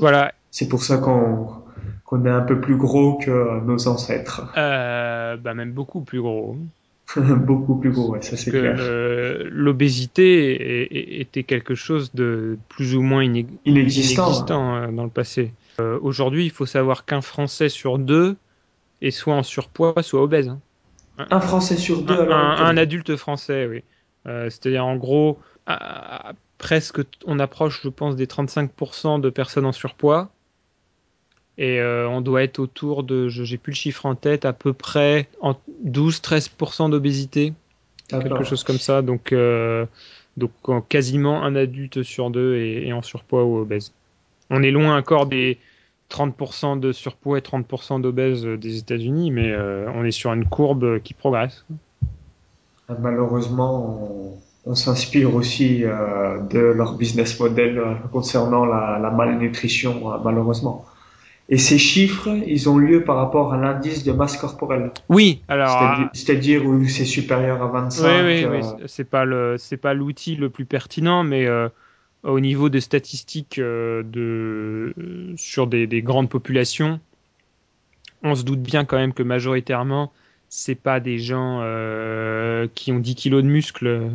[0.00, 0.32] Voilà.
[0.50, 1.50] C'est pour ça qu'on
[2.04, 4.38] qu'on est un peu plus gros que nos ancêtres.
[5.44, 6.56] bah même beaucoup plus gros.
[7.46, 8.78] beaucoup plus gros, ouais, ça c'est clair.
[9.50, 13.24] L'obésité était quelque chose de plus ou moins
[13.64, 14.88] inexistant, hein.
[14.88, 15.52] Euh, dans le passé.
[15.80, 18.36] Euh, aujourd'hui, il faut savoir qu'un Français sur deux
[19.00, 20.48] est soit en surpoids, soit obèse.
[20.48, 20.60] Hein.
[21.30, 23.82] Un, Français sur deux, un, alors un, adulte français, oui.
[24.26, 25.38] Euh, c'est-à-dire en gros,
[26.58, 30.30] presque, on approche, je pense, des 35% de personnes en surpoids
[31.58, 34.52] et euh, on doit être autour de, je j'ai plus le chiffre en tête, à
[34.52, 35.54] peu près en
[35.86, 37.52] 12-13% d'obésité,
[38.08, 39.02] quelque chose comme ça.
[39.02, 39.84] Donc, euh,
[40.36, 40.52] donc
[40.88, 43.92] quasiment un adulte sur deux est, en surpoids ou obèse.
[44.48, 45.58] On est loin encore des
[46.10, 51.00] 30% de surpoids et 30% d'obèse des États-Unis, mais euh, on est sur une courbe
[51.00, 51.66] qui progresse.
[52.98, 60.84] Malheureusement, on, s'inspire aussi de leur business model concernant la, la malnutrition, malheureusement.
[61.52, 64.90] Et ces chiffres, ils ont lieu par rapport à l'indice de masse corporelle.
[65.10, 66.08] Oui, alors.
[66.14, 68.06] C'est-à-dire où c'est supérieur à 25.
[68.06, 68.60] Oui, oui, oui.
[68.62, 71.68] Euh, c'est pas le, c'est pas l'outil le plus pertinent, mais euh,
[72.22, 74.94] au niveau des statistiques euh, de
[75.36, 77.00] sur des, des, grandes populations,
[78.22, 80.10] on se doute bien quand même que majoritairement,
[80.48, 81.58] c'est pas des gens
[82.74, 84.10] qui ont 10 kilos de muscles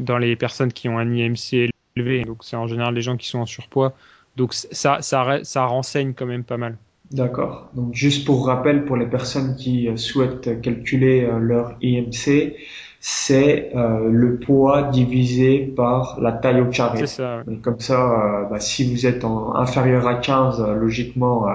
[0.00, 2.24] dans les personnes qui ont un IMC élevé.
[2.26, 3.94] Donc c'est en général les gens qui sont en surpoids
[4.36, 6.76] donc ça, ça, ça renseigne quand même pas mal.
[7.12, 7.68] D'accord.
[7.74, 12.56] Donc juste pour rappel, pour les personnes qui euh, souhaitent calculer euh, leur IMC,
[13.00, 17.00] c'est euh, le poids divisé par la taille au carré.
[17.00, 17.42] C'est ça.
[17.62, 21.46] comme ça, bah, si vous êtes en inférieur à 15, logiquement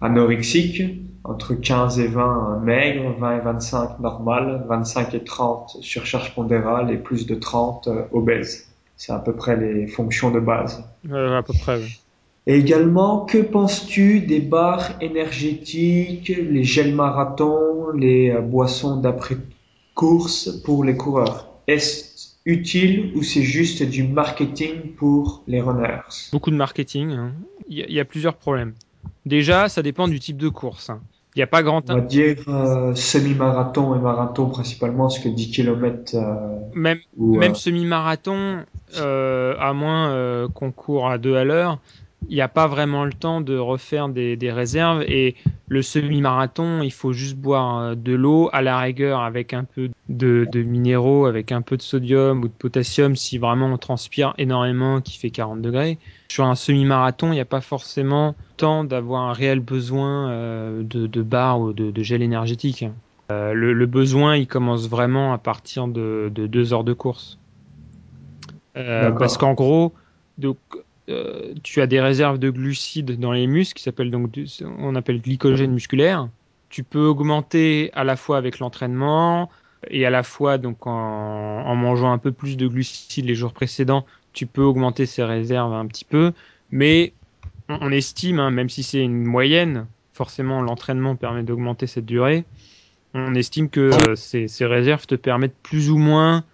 [0.00, 0.82] anorexique,
[1.24, 6.98] entre 15 et 20 maigre, 20 et 25 normal, 25 et 30 surcharge pondérale et
[6.98, 8.67] plus de 30 obèse.
[8.98, 10.84] C'est à peu près les fonctions de base.
[11.10, 11.78] à peu près.
[11.78, 11.88] Oui.
[12.46, 20.84] Et également, que penses-tu des barres énergétiques, les gels marathons, les euh, boissons d'après-course pour
[20.84, 21.48] les coureurs?
[21.66, 26.30] Est-ce utile ou c'est juste du marketing pour les runners?
[26.32, 27.10] Beaucoup de marketing.
[27.12, 27.32] hein.
[27.68, 28.74] Il y, a- il y a plusieurs problèmes.
[29.26, 30.90] Déjà, ça dépend du type de course.
[30.90, 31.00] hein.
[31.38, 35.28] Il n'y a pas grand On va dire euh, semi-marathon et marathon principalement, parce que
[35.28, 36.16] 10 km
[36.74, 38.64] même ou même euh, semi-marathon,
[38.96, 41.78] euh, à moins euh, qu'on court à deux à l'heure,
[42.28, 45.02] il n'y a pas vraiment le temps de refaire des, des réserves.
[45.02, 45.34] Et
[45.68, 49.90] le semi-marathon, il faut juste boire euh, de l'eau à la rigueur avec un peu
[50.08, 54.34] de, de minéraux, avec un peu de sodium ou de potassium si vraiment on transpire
[54.38, 55.98] énormément, qui fait 40 degrés.
[56.28, 61.06] Sur un semi-marathon, il n'y a pas forcément temps d'avoir un réel besoin euh, de,
[61.06, 62.84] de barres ou de, de gel énergétique.
[63.30, 67.38] Euh, le, le besoin, il commence vraiment à partir de, de deux heures de course.
[68.76, 69.92] Euh, parce qu'en gros,
[70.38, 70.56] donc,
[71.08, 74.30] euh, tu as des réserves de glucides dans les muscles, qui s'appellent donc,
[74.78, 76.28] on appelle glycogène musculaire.
[76.68, 79.48] Tu peux augmenter à la fois avec l'entraînement
[79.88, 84.04] et à la fois donc en, mangeant un peu plus de glucides les jours précédents,
[84.34, 86.32] tu peux augmenter ces réserves un petit peu,
[86.70, 87.12] mais
[87.70, 92.44] on, estime, hein, même si c'est une moyenne, forcément l'entraînement permet d'augmenter cette durée.
[93.14, 96.44] On estime que ces, réserves te permettent plus ou moins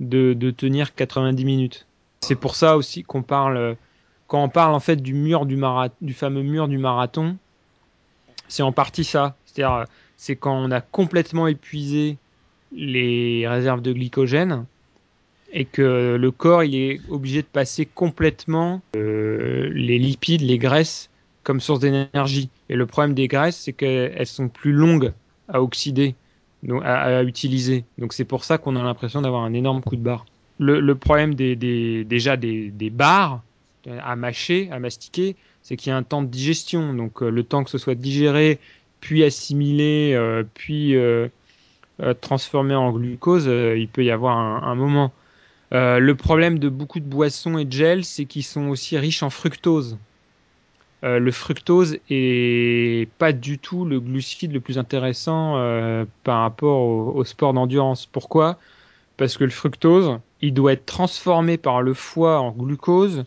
[0.00, 1.86] de, de tenir 90 minutes.
[2.20, 3.76] C'est pour ça aussi qu'on parle,
[4.30, 7.36] quand on parle en fait du mur du marathon, du fameux mur du marathon,
[8.46, 9.34] c'est en partie ça.
[9.44, 9.84] C'est-à-dire, euh,
[10.16, 12.16] c'est quand on a complètement épuisé
[12.70, 14.66] les réserves de glycogène
[15.52, 21.10] et que le corps il est obligé de passer complètement euh, les lipides, les graisses
[21.42, 22.50] comme source d'énergie.
[22.68, 25.12] Et le problème des graisses, c'est qu'elles sont plus longues
[25.48, 26.14] à oxyder,
[26.84, 27.82] à, utiliser.
[27.98, 30.24] Donc c'est pour ça qu'on a l'impression d'avoir un énorme coup de barre.
[30.60, 31.56] Le, problème des,
[32.04, 33.42] déjà des barres
[33.86, 36.94] à mâcher, à mastiquer, c'est qu'il y a un temps de digestion.
[36.94, 38.58] Donc euh, le temps que ce soit digéré,
[39.00, 41.28] puis assimilé, euh, puis euh,
[42.20, 45.12] transformé en glucose, il peut y avoir un, moment.
[45.70, 49.28] Le problème de beaucoup de boissons et de gels, c'est qu'ils sont aussi riches en
[49.28, 49.98] fructose.
[51.02, 55.54] Le fructose est pas du tout le glucide le plus intéressant
[56.24, 58.06] par rapport au, au sport d'endurance.
[58.06, 58.58] Pourquoi?
[59.18, 63.26] Parce que le fructose, il doit être transformé par le foie en glucose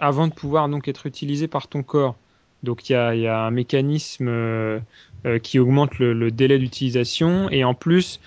[0.00, 2.16] avant de pouvoir donc être utilisé par ton corps.
[2.62, 4.78] Donc il y a, un mécanisme euh,
[5.24, 8.20] euh, qui augmente le, délai d'utilisation et en plus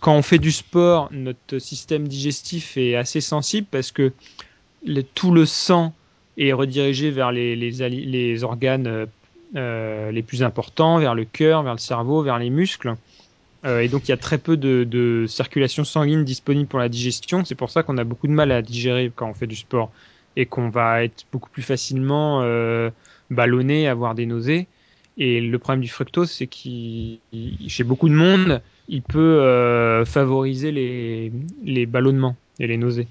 [0.00, 4.12] quand on fait du sport, notre système digestif est assez sensible parce que
[5.14, 5.94] tout le sang
[6.36, 9.06] est redirigé vers les, organes
[9.56, 12.94] euh, les plus importants, vers le cœur, vers le cerveau, vers les muscles.
[13.66, 17.44] Et donc il y a très peu de circulation sanguine disponible pour la digestion.
[17.44, 19.90] C'est pour ça qu'on a beaucoup de mal à digérer quand on fait du sport
[20.36, 22.90] et qu'on va être beaucoup plus facilement euh,
[23.30, 24.66] ballonné, avoir des nausées.
[25.18, 27.18] Et le problème du fructose, c'est qu'il,
[27.68, 31.32] chez beaucoup de monde, il peut euh, favoriser les,
[31.64, 33.08] les ballonnements et les nausées.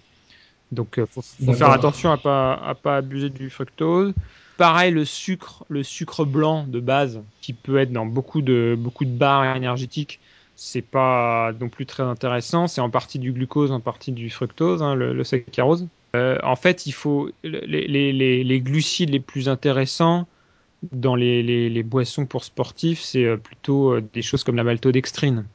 [0.71, 4.13] Donc, euh, faut, faire attention à pas à pas abuser du fructose.
[4.58, 9.05] Pareil, le sucre, le sucre blanc de base, qui peut être dans beaucoup de beaucoup
[9.05, 10.19] de barres énergétiques,
[10.55, 12.67] c'est pas non plus très intéressant.
[12.67, 15.88] C'est en partie du glucose, en partie du fructose, hein, le, le saccharose.
[16.15, 20.27] Euh, en fait, il faut les, glucides les plus intéressants
[20.91, 25.45] dans les, boissons pour sportifs, c'est euh, plutôt euh, des choses comme la maltodextrine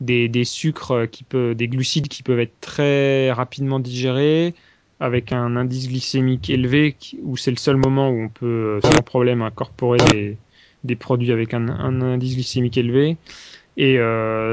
[0.00, 4.54] des, sucres qui peuvent, des glucides qui peuvent être très rapidement digérés,
[5.00, 9.40] avec un indice glycémique élevé, où c'est le seul moment où on peut sans problème
[9.40, 10.36] incorporer
[10.84, 13.16] des, produits avec un, indice glycémique élevé.
[13.78, 13.98] Et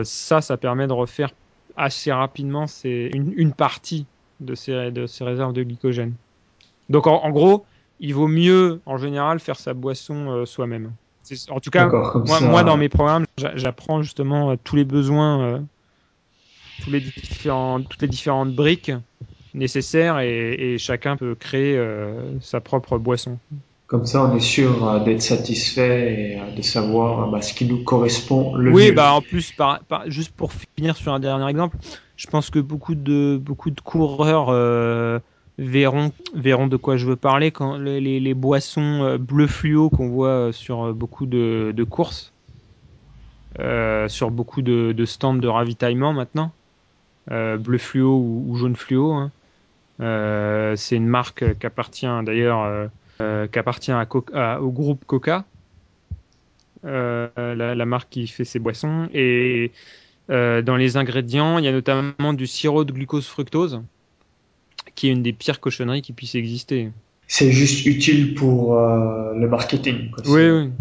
[0.05, 1.31] ça, ça permet de refaire
[1.75, 4.05] assez rapidement une partie
[4.43, 6.15] de ces, de ces réserves de glycogène.
[6.89, 7.65] Donc en, en gros,
[7.99, 10.93] il vaut mieux en général faire sa boisson euh, soi-même.
[11.49, 11.89] En tout cas,
[12.25, 12.49] moi, ça.
[12.51, 15.59] moi, dans mes programmes, j'a- j'apprends justement euh, tous les besoins, euh,
[16.79, 18.91] tous les différents, toutes les différentes briques
[19.53, 23.39] nécessaires et, et chacun peut créer euh, sa propre boisson.
[23.87, 28.55] Comme ça, on est sûr d'être satisfait et de savoir bah, ce qui nous correspond
[28.55, 28.95] le oui, mieux.
[28.95, 31.77] bah en plus, par, par- juste pour finir sur un dernier exemple,
[32.15, 35.19] je pense que beaucoup de beaucoup de coureurs euh,
[35.57, 40.27] verront verront de quoi je veux parler quand les, boissons euh, bleu fluo qu'on voit
[40.27, 42.31] euh, sur beaucoup de, courses,
[43.57, 46.51] sur beaucoup de, stands de ravitaillement maintenant,
[47.27, 49.13] bleu fluo ou, jaune fluo.
[49.13, 49.31] hein.
[50.75, 55.45] C'est une marque qui appartient d'ailleurs qui appartient au groupe Coca,
[56.83, 59.07] la, la marque qui fait ces boissons.
[59.13, 59.71] Et
[60.29, 63.81] euh, dans les ingrédients, il y a notamment du sirop de glucose fructose,
[64.95, 66.91] qui est une des pires cochonneries qui puisse exister.
[67.27, 70.11] C'est juste utile pour euh, le marketing.
[70.11, 70.23] quoi.
[70.27, 70.71] Oui, oui.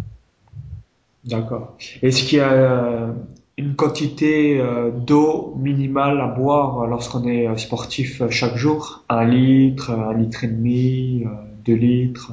[1.25, 1.77] D'accord.
[2.03, 3.13] Est-ce qu'il y a euh,
[3.57, 9.05] une quantité euh, d'eau minimale à boire lorsqu'on est sportif chaque jour?
[9.09, 11.25] Un litre, un litre et demi,
[11.65, 12.33] deux litres?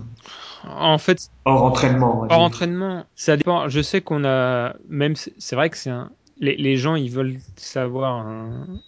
[0.68, 2.28] En fait, hors entraînement.
[2.30, 3.70] Hors entraînement, ça dépend.
[3.70, 6.10] Je sais qu'on a même, c'est vrai que c'est un.
[6.40, 8.26] Les, les, gens, ils veulent savoir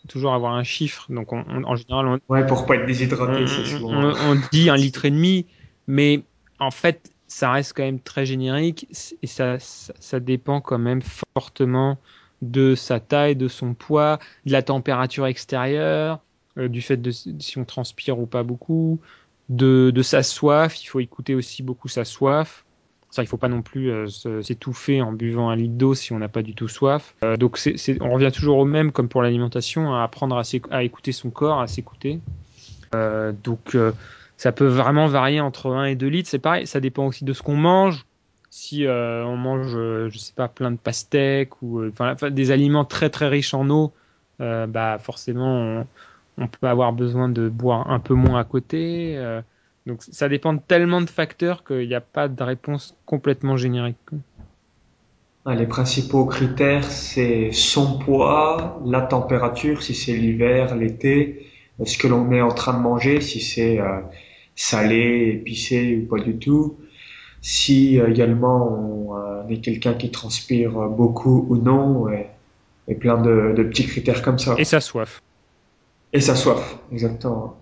[0.07, 1.05] toujours avoir un chiffre.
[1.09, 3.91] Donc, on, en général, on, ouais, pour pas être déshydraté, c'est souvent.
[3.91, 5.45] On, on, dit un litre et demi,
[5.85, 6.23] mais
[6.59, 8.87] en fait, ça reste quand même très générique
[9.21, 11.01] et ça, ça, ça dépend quand même
[11.33, 11.97] fortement
[12.41, 16.19] de sa taille, de son poids, de la température extérieure,
[16.57, 18.99] euh, du fait de si on transpire ou pas beaucoup,
[19.49, 20.83] de, de, sa soif.
[20.83, 22.65] Il faut écouter aussi beaucoup sa soif.
[23.17, 24.07] Il faut pas non plus euh,
[24.41, 27.13] s'étouffer en buvant un litre d'eau si on n'a pas du tout soif.
[27.23, 27.59] Euh, donc,
[27.99, 31.67] on revient toujours au même, comme pour l'alimentation, à apprendre à, écouter son corps, à
[31.67, 32.21] s'écouter.
[32.95, 33.77] Euh, donc,
[34.37, 36.29] ça peut vraiment varier entre 1 et 2 litres.
[36.29, 38.05] C'est pareil, ça dépend aussi de ce qu'on mange
[38.53, 41.83] si on mange, je sais pas, plein de pastèques ou
[42.31, 43.93] des aliments très très riches en eau,
[44.39, 45.85] bah forcément
[46.37, 49.17] on, peut avoir besoin de boire un peu moins à côté.
[49.85, 53.97] Donc ça dépend de tellement de facteurs qu'il n'y a pas de réponse complètement générique.
[55.47, 61.47] Les principaux critères, c'est son poids, la température, si c'est l'hiver, l'été,
[61.83, 64.01] ce que l'on est en train de manger, si c'est euh,
[64.55, 66.77] salé, épicé ou pas du tout,
[67.41, 72.27] si euh, également on euh, est quelqu'un qui transpire beaucoup ou non, et,
[72.87, 74.53] et plein de, de, petits critères comme ça.
[74.59, 75.23] Et sa soif.
[76.13, 77.57] Et sa soif, exactement.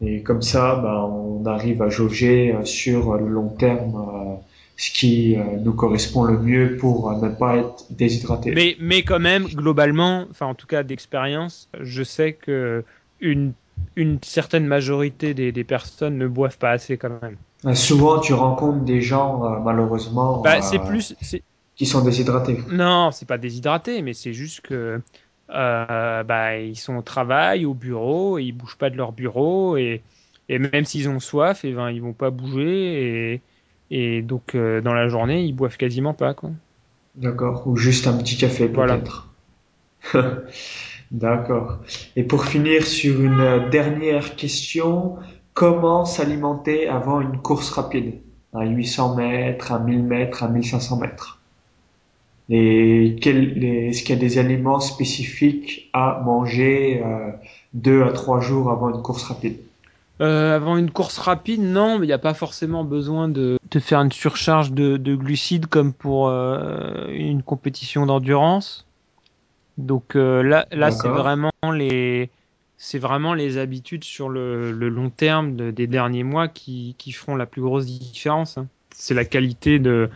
[0.00, 4.38] Et comme ça, bah, on arrive à jauger euh, sur le long terme
[4.76, 8.52] ce qui nous correspond le mieux pour ne pas être déshydraté.
[8.54, 12.82] Mais, mais quand même, globalement, enfin en tout cas d'expérience, je sais que
[13.20, 13.52] une,
[13.96, 17.36] une certaine majorité des, des personnes ne boivent pas assez quand même.
[17.74, 21.14] Souvent, tu rencontres des gens, euh, malheureusement, bah, plus,
[21.76, 22.58] qui sont déshydratés.
[22.70, 25.00] Non, c'est pas déshydraté, mais c'est juste que
[25.54, 29.76] euh, bah, ils sont au travail, au bureau, et ils bougent pas de leur bureau,
[29.76, 30.02] et,
[30.48, 33.42] et même s'ils ont soif, et ben, ils vont pas bouger, et,
[33.90, 36.34] et donc euh, dans la journée, ils boivent quasiment pas.
[36.34, 36.50] quoi.
[37.14, 39.32] D'accord, ou juste un petit café peut-être.
[40.12, 40.42] Voilà.
[41.10, 41.80] D'accord.
[42.16, 45.16] Et pour finir sur une dernière question,
[45.54, 48.22] comment s'alimenter avant une course rapide,
[48.54, 51.39] à 800 mètres, à 1000 mètres, à 1500 mètres?
[52.50, 57.30] Est-ce qu'il y a des aliments spécifiques à manger euh,
[57.74, 59.56] deux à trois jours avant une course rapide?
[60.20, 63.78] Euh, Avant une course rapide, non, mais il n'y a pas forcément besoin de, de
[63.78, 68.86] faire une surcharge de, de glucides comme pour euh, une compétition d'endurance.
[69.78, 72.28] Donc euh, là, là c'est vraiment les
[72.76, 77.12] c'est vraiment les habitudes sur le, le long terme de, des derniers mois qui, qui,
[77.12, 78.58] feront la plus grosse différence.
[78.58, 78.68] Hein.
[79.00, 80.10] C'est la qualité de,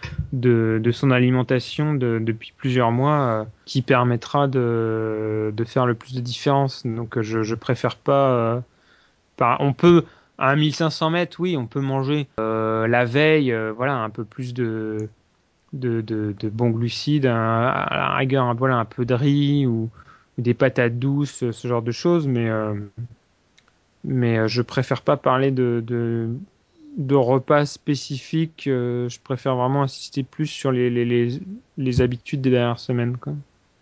[0.92, 6.86] son alimentation de, depuis plusieurs mois euh, qui permettra de, faire le plus de différence.
[6.86, 8.30] Donc je, je préfère pas.
[8.30, 8.60] Euh,
[9.58, 10.04] on peut
[10.38, 14.54] à 1500 mètres, oui, on peut manger euh, la veille, euh, voilà, un peu plus
[14.54, 15.08] de
[15.72, 19.90] de, bons glucides, un, à la rigueur, un peu de riz ou
[20.38, 22.74] des patates douces, ce genre de choses, mais euh,
[24.04, 26.28] mais euh, je préfère pas parler de,
[26.96, 28.66] de repas spécifiques.
[28.66, 31.40] Euh, je préfère vraiment insister plus sur les, les, les,
[31.78, 33.16] les habitudes des dernières semaines.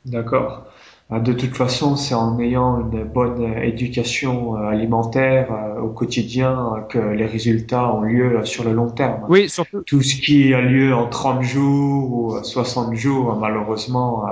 [0.07, 0.67] D'accord.
[1.11, 5.49] Bah, de toute façon, c'est en ayant une bonne éducation alimentaire
[5.83, 9.27] au quotidien que les résultats ont lieu sur le long terme.
[9.29, 9.83] Oui, surtout.
[9.83, 14.25] Tout ce qui a lieu en 30 jours ou 60 jours, malheureusement,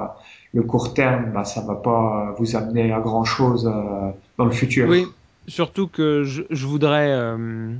[0.53, 4.51] le court terme, bah, ça va pas vous amener à grand chose euh, dans le
[4.51, 4.89] futur.
[4.89, 5.07] Oui,
[5.47, 7.74] surtout que je, je voudrais euh, euh,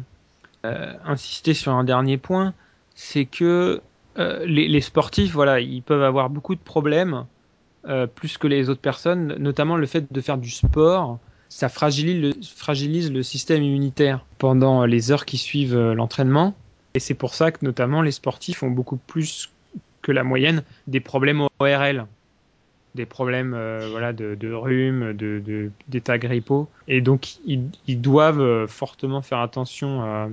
[0.65, 2.55] insister sur un dernier point,
[2.95, 3.81] c'est que
[4.19, 7.27] euh, les, sportifs, voilà, ils peuvent avoir beaucoup de problèmes,
[7.89, 11.19] euh, plus que les autres personnes, notamment le fait de faire du sport.
[11.49, 16.55] Ça fragilise le, système immunitaire pendant les heures qui suivent l'entraînement.
[16.95, 19.51] Et c'est pour ça que notamment les sportifs ont beaucoup plus
[20.03, 22.07] que la moyenne des problèmes ORL
[22.95, 28.01] des problèmes euh, voilà de, de rhume, de d'état de, grippaux et donc ils, ils
[28.01, 30.29] doivent euh, fortement faire attention à,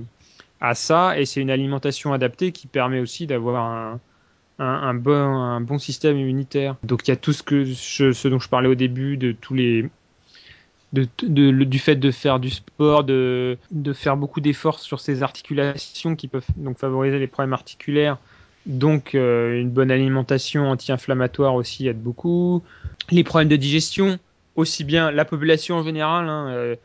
[0.60, 4.00] à ça et c'est une alimentation adaptée qui permet aussi d'avoir un,
[4.58, 6.76] un, bon un bon système immunitaire.
[6.82, 9.32] Donc il y a tout ce que je, ce dont je parlais au début de
[9.32, 9.88] tous les
[10.92, 15.22] de, de, du fait de faire du sport, de, de faire beaucoup d'efforts sur ses
[15.22, 18.16] articulations qui peuvent donc favoriser les problèmes articulaires,
[18.66, 22.62] donc euh, une bonne alimentation anti-inflammatoire aussi aide beaucoup.
[23.10, 24.18] Les problèmes de digestion,
[24.56, 26.76] aussi bien la population en général, hein, euh,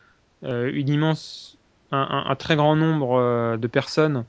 [0.44, 1.53] euh, une immense,
[1.94, 4.24] un, très grand nombre euh, de personnes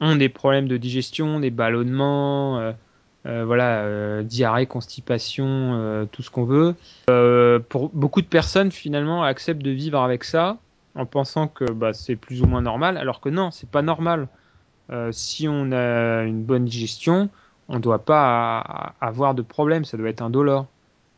[0.00, 2.72] ont des problèmes de digestion, des ballonnements,
[3.24, 6.74] voilà, diarrhée, constipation, tout ce qu'on veut.
[7.68, 10.56] pour beaucoup de personnes, finalement, acceptent de vivre avec ça
[10.94, 14.26] en pensant que bah, c'est plus ou moins normal, alors que non, c'est pas normal.
[15.10, 17.28] si on a une bonne digestion,
[17.68, 20.66] on ne doit pas avoir de problème, ça doit être indolore.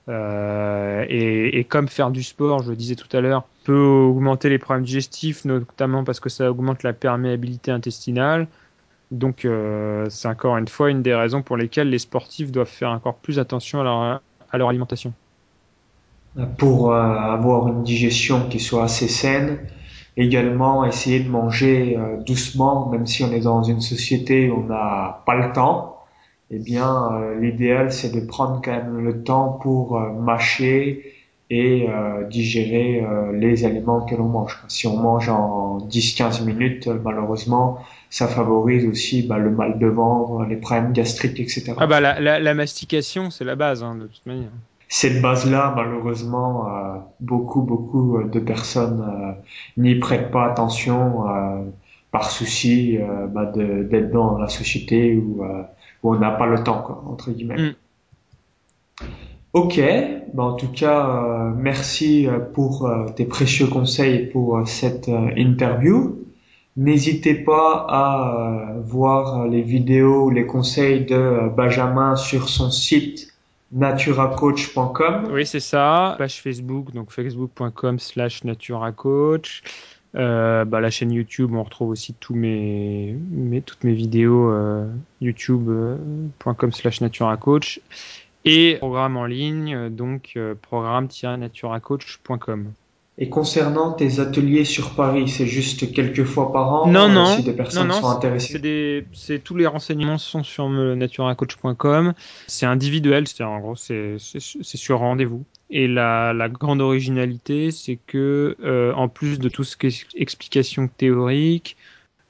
[0.09, 4.49] Euh, et, et, comme faire du sport, je le disais tout à l'heure, peut augmenter
[4.49, 8.49] les problèmes digestifs, notamment parce que ça augmente la perméabilité intestinale.
[9.11, 12.91] Donc, euh, c'est encore une fois une des raisons pour lesquelles les sportifs doivent faire
[12.91, 14.21] encore plus attention à
[14.53, 15.13] leur, alimentation.
[16.57, 19.59] Pour euh, avoir une digestion qui soit assez saine,
[20.17, 24.67] également essayer de manger euh, doucement, même si on est dans une société où on
[24.67, 25.99] n'a pas le temps
[26.55, 27.09] eh bien,
[27.41, 31.22] l'idéal, c'est de prendre quand même le temps pour mâcher
[31.55, 34.59] et euh, digérer les aliments que l'on mange.
[34.69, 37.79] Si on mange en 10-15 minutes, malheureusement,
[38.09, 41.75] ça favorise aussi bah, le mal de ventre, les problèmes gastriques, etc.
[41.77, 44.49] Ah bah la, la, la mastication, c'est la base, hein, de toute manière.
[44.89, 46.67] Cette base-là, malheureusement,
[47.21, 49.37] beaucoup, beaucoup de personnes
[49.79, 51.25] n'y prêtent pas attention
[52.11, 52.99] par souci
[53.29, 55.43] bah, d'être dans la société ou
[56.03, 57.71] où on n'a pas le temps, quoi, entre guillemets.
[57.71, 57.75] Mm.
[59.53, 59.79] Ok,
[60.33, 66.25] bah en tout cas, euh, merci euh, pour euh, tes précieux conseils pour cette interview.
[66.79, 73.29] N'hésitez pas à voir les vidéos, les conseils de Benjamin sur son site
[73.73, 75.29] naturacoach.com.
[75.31, 76.15] Oui, c'est ça.
[76.17, 79.63] Page Facebook, donc facebook.com slash naturacoach.
[80.15, 84.87] Euh, bah, la chaîne YouTube, on retrouve aussi tous mes, mes toutes mes vidéos euh,
[85.23, 87.81] youtube.com euh, slash naturacoach
[88.45, 92.73] et programme en ligne, euh, donc euh, programme-naturacoach.com.
[93.19, 97.27] Et concernant tes ateliers sur Paris, c'est juste quelques fois par an Non, non.
[97.27, 98.59] Si des personnes non, non, sont intéressées.
[98.59, 99.05] Des,
[99.45, 102.15] tous les renseignements sont sur naturacoach.com.
[102.47, 105.45] C'est individuel, c'est en gros, c'est sur rendez-vous.
[105.69, 110.07] Et la, la grande originalité, c'est que euh, en plus de tout ce qui est
[110.15, 111.77] explication théorique,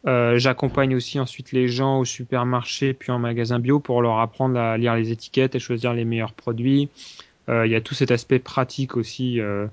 [0.06, 4.58] euh, j'accompagne aussi ensuite les gens au supermarché puis en magasin bio pour leur apprendre
[4.58, 6.88] à lire les étiquettes et choisir les meilleurs produits.
[7.48, 9.66] Euh, il y a tout cet aspect pratique aussi euh,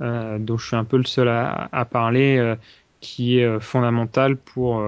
[0.00, 2.54] euh, dont je suis un peu le seul à, à parler,
[3.00, 4.82] qui est fondamental pour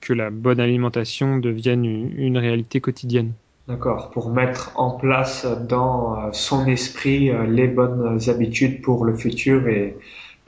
[0.00, 3.32] que la bonne alimentation devienne une, une réalité quotidienne.
[3.68, 9.98] D'accord, pour mettre en place dans son esprit les bonnes habitudes pour le futur et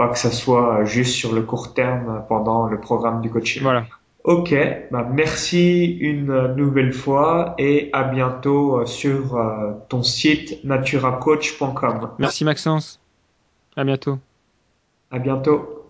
[0.00, 3.62] pas que ça soit juste sur le court terme pendant le programme du coaching.
[3.62, 3.84] Voilà.
[4.24, 4.54] Ok,
[4.90, 9.38] bah merci une nouvelle fois et à bientôt sur
[9.90, 12.12] ton site naturacoach.com.
[12.18, 12.98] Merci Maxence.
[13.76, 14.18] À bientôt.
[15.10, 15.86] À bientôt.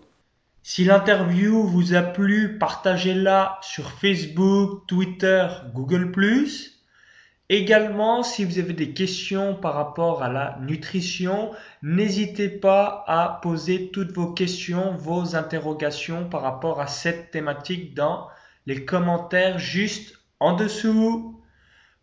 [0.61, 6.11] Si l'interview vous a plu, partagez-la sur Facebook, Twitter, Google+.
[7.53, 13.91] Également, si vous avez des questions par rapport à la nutrition, n'hésitez pas à poser
[13.91, 18.29] toutes vos questions, vos interrogations par rapport à cette thématique dans
[18.67, 21.41] les commentaires juste en dessous.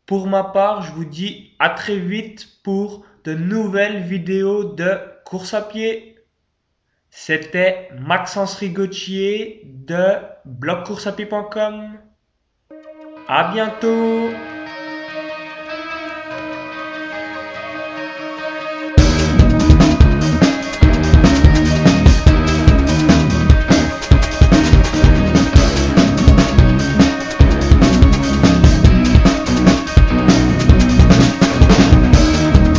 [0.05, 5.55] Pour ma part, je vous dis à très vite pour de nouvelles vidéos de course
[5.55, 6.19] à pied.
[7.09, 10.13] C'était Maxence Rigotier de
[10.45, 11.99] blogcourseapied.com.
[13.29, 14.58] À bientôt!